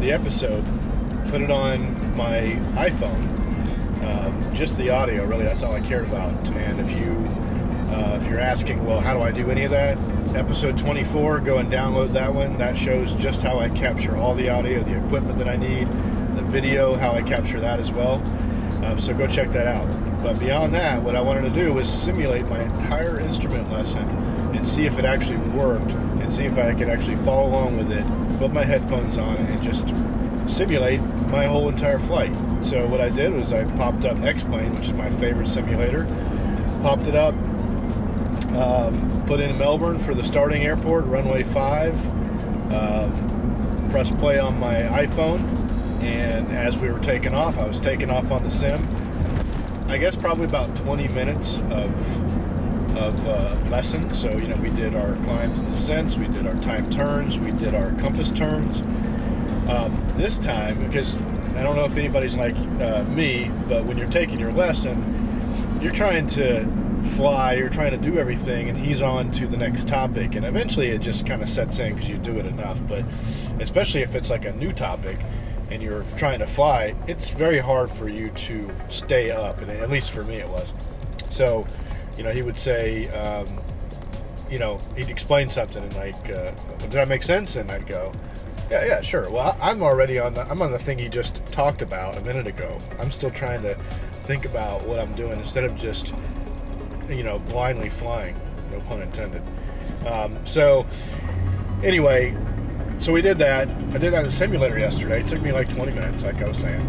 the 0.00 0.10
episode, 0.10 0.64
put 1.30 1.40
it 1.40 1.50
on 1.50 2.16
my 2.16 2.58
iPhone, 2.74 3.22
um, 4.04 4.54
just 4.54 4.76
the 4.76 4.90
audio. 4.90 5.24
Really, 5.24 5.44
that's 5.44 5.62
all 5.62 5.72
I 5.72 5.80
cared 5.80 6.06
about. 6.06 6.32
And 6.50 6.80
if 6.80 6.90
you 6.98 7.43
uh, 7.94 8.18
if 8.20 8.28
you're 8.28 8.40
asking, 8.40 8.84
well, 8.84 9.00
how 9.00 9.14
do 9.14 9.22
I 9.22 9.30
do 9.30 9.50
any 9.50 9.64
of 9.64 9.70
that? 9.70 9.96
Episode 10.34 10.76
24, 10.76 11.40
go 11.40 11.58
and 11.58 11.70
download 11.70 12.12
that 12.12 12.34
one. 12.34 12.58
That 12.58 12.76
shows 12.76 13.14
just 13.14 13.40
how 13.40 13.60
I 13.60 13.68
capture 13.68 14.16
all 14.16 14.34
the 14.34 14.48
audio, 14.48 14.82
the 14.82 14.98
equipment 15.04 15.38
that 15.38 15.48
I 15.48 15.56
need, 15.56 15.86
the 16.36 16.42
video, 16.42 16.94
how 16.94 17.12
I 17.12 17.22
capture 17.22 17.60
that 17.60 17.78
as 17.78 17.92
well. 17.92 18.16
Um, 18.84 18.98
so 18.98 19.14
go 19.14 19.28
check 19.28 19.48
that 19.50 19.68
out. 19.68 19.88
But 20.24 20.40
beyond 20.40 20.74
that, 20.74 21.02
what 21.02 21.14
I 21.14 21.20
wanted 21.20 21.42
to 21.42 21.50
do 21.50 21.72
was 21.72 21.88
simulate 21.88 22.48
my 22.48 22.60
entire 22.62 23.20
instrument 23.20 23.70
lesson 23.70 24.08
and 24.56 24.66
see 24.66 24.86
if 24.86 24.98
it 24.98 25.04
actually 25.04 25.38
worked 25.50 25.92
and 25.92 26.34
see 26.34 26.44
if 26.44 26.58
I 26.58 26.74
could 26.74 26.88
actually 26.88 27.16
follow 27.16 27.48
along 27.50 27.76
with 27.76 27.92
it, 27.92 28.04
put 28.38 28.52
my 28.52 28.64
headphones 28.64 29.18
on, 29.18 29.36
and 29.36 29.62
just 29.62 29.88
simulate 30.50 31.00
my 31.30 31.46
whole 31.46 31.68
entire 31.68 32.00
flight. 32.00 32.34
So 32.60 32.86
what 32.88 33.00
I 33.00 33.08
did 33.08 33.32
was 33.32 33.52
I 33.52 33.64
popped 33.76 34.04
up 34.04 34.18
X-Plane, 34.18 34.74
which 34.74 34.88
is 34.88 34.94
my 34.94 35.10
favorite 35.10 35.48
simulator, 35.48 36.06
popped 36.82 37.06
it 37.06 37.14
up, 37.14 37.34
um, 38.56 39.24
put 39.26 39.40
in 39.40 39.56
Melbourne 39.58 39.98
for 39.98 40.14
the 40.14 40.24
starting 40.24 40.64
airport, 40.64 41.06
runway 41.06 41.42
5. 41.42 42.72
Um, 42.72 43.88
press 43.90 44.10
play 44.10 44.38
on 44.38 44.58
my 44.58 44.74
iPhone, 44.74 45.40
and 46.02 46.48
as 46.48 46.76
we 46.76 46.90
were 46.90 46.98
taking 46.98 47.34
off, 47.34 47.58
I 47.58 47.66
was 47.66 47.78
taking 47.78 48.10
off 48.10 48.32
on 48.32 48.42
the 48.42 48.50
sim. 48.50 48.82
I 49.88 49.98
guess 49.98 50.16
probably 50.16 50.46
about 50.46 50.74
20 50.76 51.06
minutes 51.08 51.58
of, 51.58 52.96
of 52.96 53.28
uh, 53.28 53.56
lesson. 53.70 54.12
So, 54.12 54.36
you 54.36 54.48
know, 54.48 54.56
we 54.56 54.70
did 54.70 54.94
our 54.94 55.14
climbs 55.24 55.56
and 55.56 55.70
descents, 55.70 56.16
we 56.16 56.26
did 56.26 56.46
our 56.46 56.56
time 56.56 56.90
turns, 56.90 57.38
we 57.38 57.52
did 57.52 57.74
our 57.74 57.92
compass 57.92 58.30
turns. 58.32 58.80
Um, 59.68 59.96
this 60.16 60.38
time, 60.38 60.78
because 60.80 61.14
I 61.54 61.62
don't 61.62 61.76
know 61.76 61.84
if 61.84 61.96
anybody's 61.96 62.36
like 62.36 62.56
uh, 62.80 63.04
me, 63.04 63.50
but 63.68 63.84
when 63.84 63.96
you're 63.96 64.08
taking 64.08 64.40
your 64.40 64.52
lesson, 64.52 65.78
you're 65.80 65.92
trying 65.92 66.26
to 66.28 66.64
fly, 67.04 67.54
you're 67.54 67.68
trying 67.68 67.92
to 67.92 67.96
do 67.96 68.18
everything, 68.18 68.68
and 68.68 68.76
he's 68.76 69.02
on 69.02 69.30
to 69.32 69.46
the 69.46 69.56
next 69.56 69.88
topic. 69.88 70.34
And 70.34 70.44
eventually 70.44 70.88
it 70.88 71.00
just 71.00 71.26
kind 71.26 71.42
of 71.42 71.48
sets 71.48 71.78
in 71.78 71.94
because 71.94 72.08
you 72.08 72.18
do 72.18 72.36
it 72.38 72.46
enough. 72.46 72.86
But 72.88 73.04
especially 73.60 74.02
if 74.02 74.14
it's 74.14 74.30
like 74.30 74.44
a 74.44 74.52
new 74.52 74.72
topic 74.72 75.18
and 75.70 75.82
you're 75.82 76.02
trying 76.16 76.38
to 76.40 76.46
fly, 76.46 76.94
it's 77.06 77.30
very 77.30 77.58
hard 77.58 77.90
for 77.90 78.08
you 78.08 78.30
to 78.30 78.70
stay 78.88 79.30
up. 79.30 79.60
And 79.60 79.70
at 79.70 79.90
least 79.90 80.10
for 80.10 80.24
me, 80.24 80.36
it 80.36 80.48
was. 80.48 80.72
So, 81.30 81.66
you 82.16 82.24
know, 82.24 82.30
he 82.30 82.42
would 82.42 82.58
say, 82.58 83.08
um, 83.08 83.46
you 84.50 84.58
know, 84.58 84.78
he'd 84.96 85.10
explain 85.10 85.48
something 85.48 85.82
and 85.82 85.94
like, 85.94 86.30
uh, 86.30 86.52
did 86.78 86.92
that 86.92 87.08
make 87.08 87.22
sense? 87.22 87.56
And 87.56 87.70
I'd 87.70 87.86
go, 87.86 88.12
yeah, 88.70 88.84
yeah, 88.86 89.00
sure. 89.00 89.30
Well, 89.30 89.56
I'm 89.60 89.82
already 89.82 90.18
on 90.18 90.34
the 90.34 90.42
I'm 90.50 90.62
on 90.62 90.72
the 90.72 90.78
thing 90.78 90.98
he 90.98 91.08
just 91.08 91.44
talked 91.46 91.82
about 91.82 92.16
a 92.16 92.20
minute 92.22 92.46
ago. 92.46 92.78
I'm 92.98 93.10
still 93.10 93.30
trying 93.30 93.62
to 93.62 93.74
think 94.24 94.46
about 94.46 94.82
what 94.86 94.98
I'm 94.98 95.14
doing 95.14 95.38
instead 95.38 95.64
of 95.64 95.76
just 95.76 96.14
you 97.08 97.22
know, 97.22 97.38
blindly 97.38 97.88
flying. 97.88 98.38
No 98.70 98.80
pun 98.80 99.02
intended. 99.02 99.42
Um, 100.06 100.36
so, 100.46 100.86
anyway, 101.82 102.36
so 102.98 103.12
we 103.12 103.22
did 103.22 103.38
that. 103.38 103.68
I 103.68 103.98
did 103.98 104.12
that 104.12 104.20
in 104.20 104.24
the 104.24 104.30
simulator 104.30 104.78
yesterday. 104.78 105.20
It 105.20 105.28
took 105.28 105.42
me 105.42 105.52
like 105.52 105.72
20 105.74 105.92
minutes, 105.92 106.22
like 106.22 106.40
I 106.42 106.48
was 106.48 106.58
saying. 106.58 106.80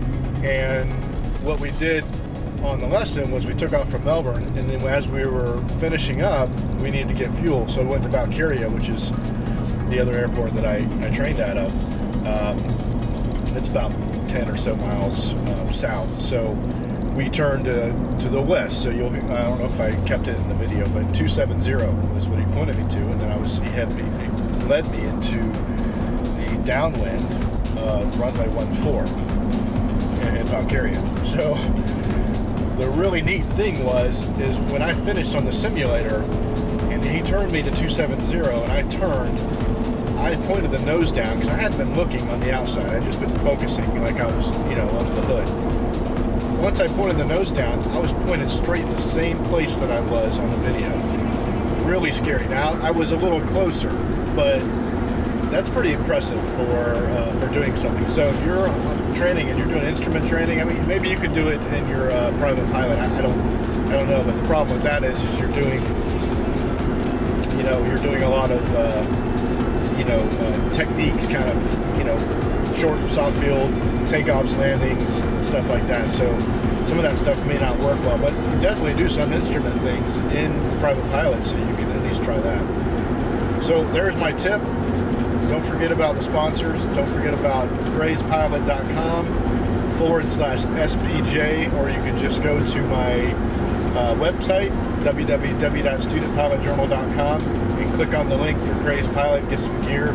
And 0.43 0.91
what 1.43 1.59
we 1.59 1.71
did 1.71 2.03
on 2.63 2.79
the 2.79 2.87
lesson 2.87 3.31
was 3.31 3.45
we 3.45 3.53
took 3.53 3.73
off 3.73 3.89
from 3.89 4.03
Melbourne, 4.03 4.43
and 4.43 4.69
then 4.69 4.81
as 4.81 5.07
we 5.07 5.25
were 5.25 5.61
finishing 5.79 6.21
up, 6.21 6.49
we 6.79 6.89
needed 6.89 7.09
to 7.09 7.13
get 7.13 7.31
fuel. 7.35 7.67
So 7.67 7.83
we 7.83 7.89
went 7.89 8.03
to 8.03 8.09
Valkaria, 8.09 8.71
which 8.71 8.89
is 8.89 9.11
the 9.89 9.99
other 9.99 10.13
airport 10.13 10.53
that 10.53 10.65
I, 10.65 10.77
I 11.05 11.11
trained 11.11 11.39
out 11.39 11.57
of. 11.57 11.71
Um, 12.25 12.57
it's 13.55 13.69
about 13.69 13.91
10 14.29 14.49
or 14.49 14.57
so 14.57 14.75
miles 14.75 15.33
uh, 15.33 15.71
south. 15.71 16.21
So 16.21 16.53
we 17.15 17.29
turned 17.29 17.63
to, 17.65 17.91
to 18.19 18.29
the 18.29 18.41
west. 18.41 18.83
So 18.83 18.89
you'll, 18.89 19.13
I 19.31 19.43
don't 19.43 19.59
know 19.59 19.65
if 19.65 19.79
I 19.79 19.95
kept 20.05 20.27
it 20.27 20.35
in 20.35 20.49
the 20.49 20.55
video, 20.55 20.85
but 20.89 21.03
270 21.15 21.73
was 22.13 22.27
what 22.27 22.39
he 22.39 22.45
pointed 22.53 22.77
me 22.77 22.87
to. 22.89 22.97
And 22.97 23.21
then 23.21 23.31
I 23.31 23.37
was, 23.37 23.57
he 23.57 23.69
had 23.69 23.93
me, 23.95 24.03
he 24.03 24.65
led 24.65 24.89
me 24.91 25.01
into 25.01 25.37
the 25.37 26.61
downwind 26.65 27.23
of 27.79 28.19
runway 28.19 28.47
14 28.83 29.07
in 30.37 30.47
Valkaria. 30.47 31.25
So 31.25 31.53
the 32.75 32.89
really 32.89 33.21
neat 33.21 33.43
thing 33.53 33.83
was, 33.85 34.21
is 34.39 34.57
when 34.71 34.81
I 34.81 34.93
finished 35.05 35.35
on 35.35 35.45
the 35.45 35.53
simulator 35.53 36.21
and 36.91 37.03
he 37.03 37.21
turned 37.21 37.51
me 37.51 37.61
to 37.61 37.71
270 37.71 38.37
and 38.37 38.71
I 38.71 38.81
turned, 38.89 39.39
I 40.19 40.35
pointed 40.47 40.71
the 40.71 40.79
nose 40.79 41.11
down 41.11 41.39
because 41.39 41.53
I 41.53 41.61
hadn't 41.61 41.77
been 41.77 41.95
looking 41.95 42.29
on 42.29 42.41
the 42.41 42.51
outside. 42.51 42.87
I'd 42.87 43.03
just 43.03 43.21
been 43.21 43.35
focusing 43.39 44.01
like 44.01 44.19
I 44.19 44.27
was, 44.35 44.47
you 44.69 44.75
know, 44.75 44.89
under 44.89 45.21
the 45.21 45.21
hood. 45.21 45.74
Once 46.61 46.79
I 46.79 46.87
pointed 46.87 47.17
the 47.17 47.25
nose 47.25 47.51
down, 47.51 47.81
I 47.89 47.99
was 47.99 48.11
pointed 48.11 48.49
straight 48.49 48.83
in 48.83 48.91
the 48.91 49.01
same 49.01 49.37
place 49.45 49.75
that 49.77 49.91
I 49.91 49.99
was 50.01 50.39
on 50.39 50.49
the 50.49 50.57
video. 50.57 50.89
Really 51.85 52.11
scary. 52.11 52.47
Now 52.47 52.73
I 52.81 52.91
was 52.91 53.11
a 53.11 53.17
little 53.17 53.41
closer, 53.41 53.89
but 54.35 54.59
that's 55.51 55.69
pretty 55.69 55.91
impressive 55.91 56.41
for 56.55 57.05
uh, 57.07 57.37
for 57.39 57.47
doing 57.53 57.75
something. 57.75 58.07
So 58.07 58.29
if 58.29 58.43
you're 58.43 58.67
training 59.15 59.49
and 59.49 59.57
you're 59.57 59.67
doing 59.67 59.83
instrument 59.83 60.27
training, 60.27 60.59
I 60.61 60.63
mean, 60.63 60.85
maybe 60.87 61.09
you 61.09 61.17
could 61.17 61.33
do 61.33 61.47
it 61.49 61.61
in 61.73 61.87
your 61.87 62.11
uh, 62.11 62.31
private 62.37 62.69
pilot. 62.71 62.97
I, 62.97 63.19
I 63.19 63.21
don't 63.21 63.39
I 63.89 63.93
don't 63.93 64.09
know, 64.09 64.23
but 64.23 64.35
the 64.35 64.47
problem 64.47 64.75
with 64.75 64.83
that 64.83 65.03
is, 65.03 65.21
is 65.23 65.39
you're 65.39 65.51
doing 65.51 65.81
you 67.57 67.63
know 67.63 67.85
you're 67.85 68.01
doing 68.01 68.23
a 68.23 68.29
lot 68.29 68.51
of 68.51 68.75
uh, 68.75 69.95
you 69.97 70.05
know 70.05 70.19
uh, 70.19 70.73
techniques, 70.73 71.25
kind 71.25 71.47
of 71.49 71.97
you 71.97 72.03
know 72.03 72.17
short 72.75 72.99
soft 73.09 73.37
field 73.37 73.71
takeoffs, 74.05 74.55
landings, 74.57 75.15
stuff 75.47 75.69
like 75.69 75.87
that. 75.87 76.11
So 76.11 76.27
some 76.85 76.97
of 76.97 77.03
that 77.03 77.17
stuff 77.17 77.43
may 77.45 77.57
not 77.57 77.77
work 77.79 77.99
well, 78.01 78.17
but 78.17 78.31
definitely 78.61 78.95
do 78.95 79.09
some 79.09 79.33
instrument 79.33 79.81
things 79.81 80.17
in 80.33 80.51
private 80.79 81.05
pilot, 81.11 81.43
so 81.43 81.57
you 81.57 81.75
can 81.75 81.91
at 81.91 82.03
least 82.03 82.23
try 82.23 82.39
that. 82.39 83.63
So 83.63 83.83
there's 83.89 84.15
my 84.15 84.31
tip. 84.33 84.61
Don't 85.49 85.63
forget 85.63 85.91
about 85.91 86.15
the 86.15 86.23
sponsors. 86.23 86.83
Don't 86.95 87.07
forget 87.07 87.33
about 87.33 87.67
crazedpilot.com 87.69 89.27
forward 89.97 90.25
slash 90.25 90.65
SPJ, 90.65 91.73
or 91.73 91.89
you 91.89 91.97
can 91.97 92.15
just 92.17 92.43
go 92.43 92.59
to 92.59 92.81
my 92.87 93.33
uh, 93.95 94.13
website, 94.15 94.69
www.studentpilotjournal.com, 94.99 97.41
and 97.41 97.93
click 97.93 98.13
on 98.13 98.29
the 98.29 98.37
link 98.37 98.59
for 98.59 98.75
Craze 98.81 99.07
Pilot, 99.07 99.49
get 99.49 99.59
some 99.59 99.81
gear. 99.85 100.09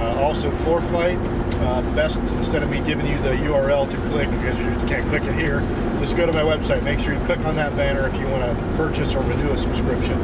Uh, 0.00 0.20
also, 0.20 0.50
ForeFlight, 0.50 1.47
uh, 1.60 1.82
best 1.94 2.18
instead 2.18 2.62
of 2.62 2.70
me 2.70 2.78
giving 2.80 3.06
you 3.06 3.18
the 3.18 3.30
URL 3.30 3.90
to 3.90 3.96
click 4.08 4.30
because 4.30 4.58
you 4.58 4.70
can't 4.88 5.06
click 5.08 5.22
it 5.24 5.34
here, 5.34 5.60
just 6.00 6.16
go 6.16 6.26
to 6.26 6.32
my 6.32 6.42
website. 6.42 6.82
Make 6.84 7.00
sure 7.00 7.14
you 7.14 7.20
click 7.20 7.40
on 7.40 7.56
that 7.56 7.76
banner 7.76 8.06
if 8.08 8.14
you 8.20 8.26
want 8.28 8.44
to 8.44 8.76
purchase 8.76 9.14
or 9.14 9.20
renew 9.22 9.50
a 9.50 9.58
subscription. 9.58 10.18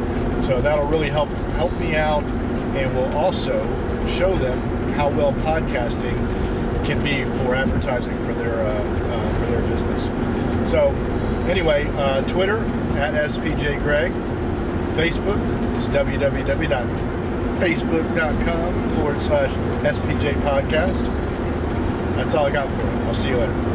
So 0.45 0.61
that'll 0.61 0.87
really 0.87 1.09
help 1.09 1.29
help 1.57 1.71
me 1.79 1.95
out, 1.95 2.23
and 2.23 2.95
will 2.95 3.15
also 3.17 3.59
show 4.07 4.35
them 4.37 4.59
how 4.93 5.09
well 5.09 5.33
podcasting 5.33 6.15
can 6.85 7.03
be 7.03 7.23
for 7.43 7.55
advertising 7.55 8.13
for 8.25 8.33
their 8.33 8.55
uh, 8.55 8.71
uh, 8.71 9.29
for 9.39 9.45
their 9.47 9.61
business. 9.61 10.71
So 10.71 10.89
anyway, 11.49 11.87
uh, 11.95 12.21
Twitter 12.27 12.59
at 12.97 13.13
SPJ 13.29 13.79
Greg, 13.79 14.11
Facebook 14.93 15.39
is 15.77 15.85
www 15.87 17.15
www.facebook.com 17.55 18.89
forward 18.91 19.21
slash 19.21 19.49
SPJ 19.83 20.33
Podcast. 20.41 21.24
That's 22.15 22.33
all 22.33 22.45
I 22.45 22.51
got 22.51 22.69
for 22.69 22.81
you. 22.81 22.93
I'll 23.03 23.13
see 23.13 23.29
you 23.29 23.37
later. 23.37 23.74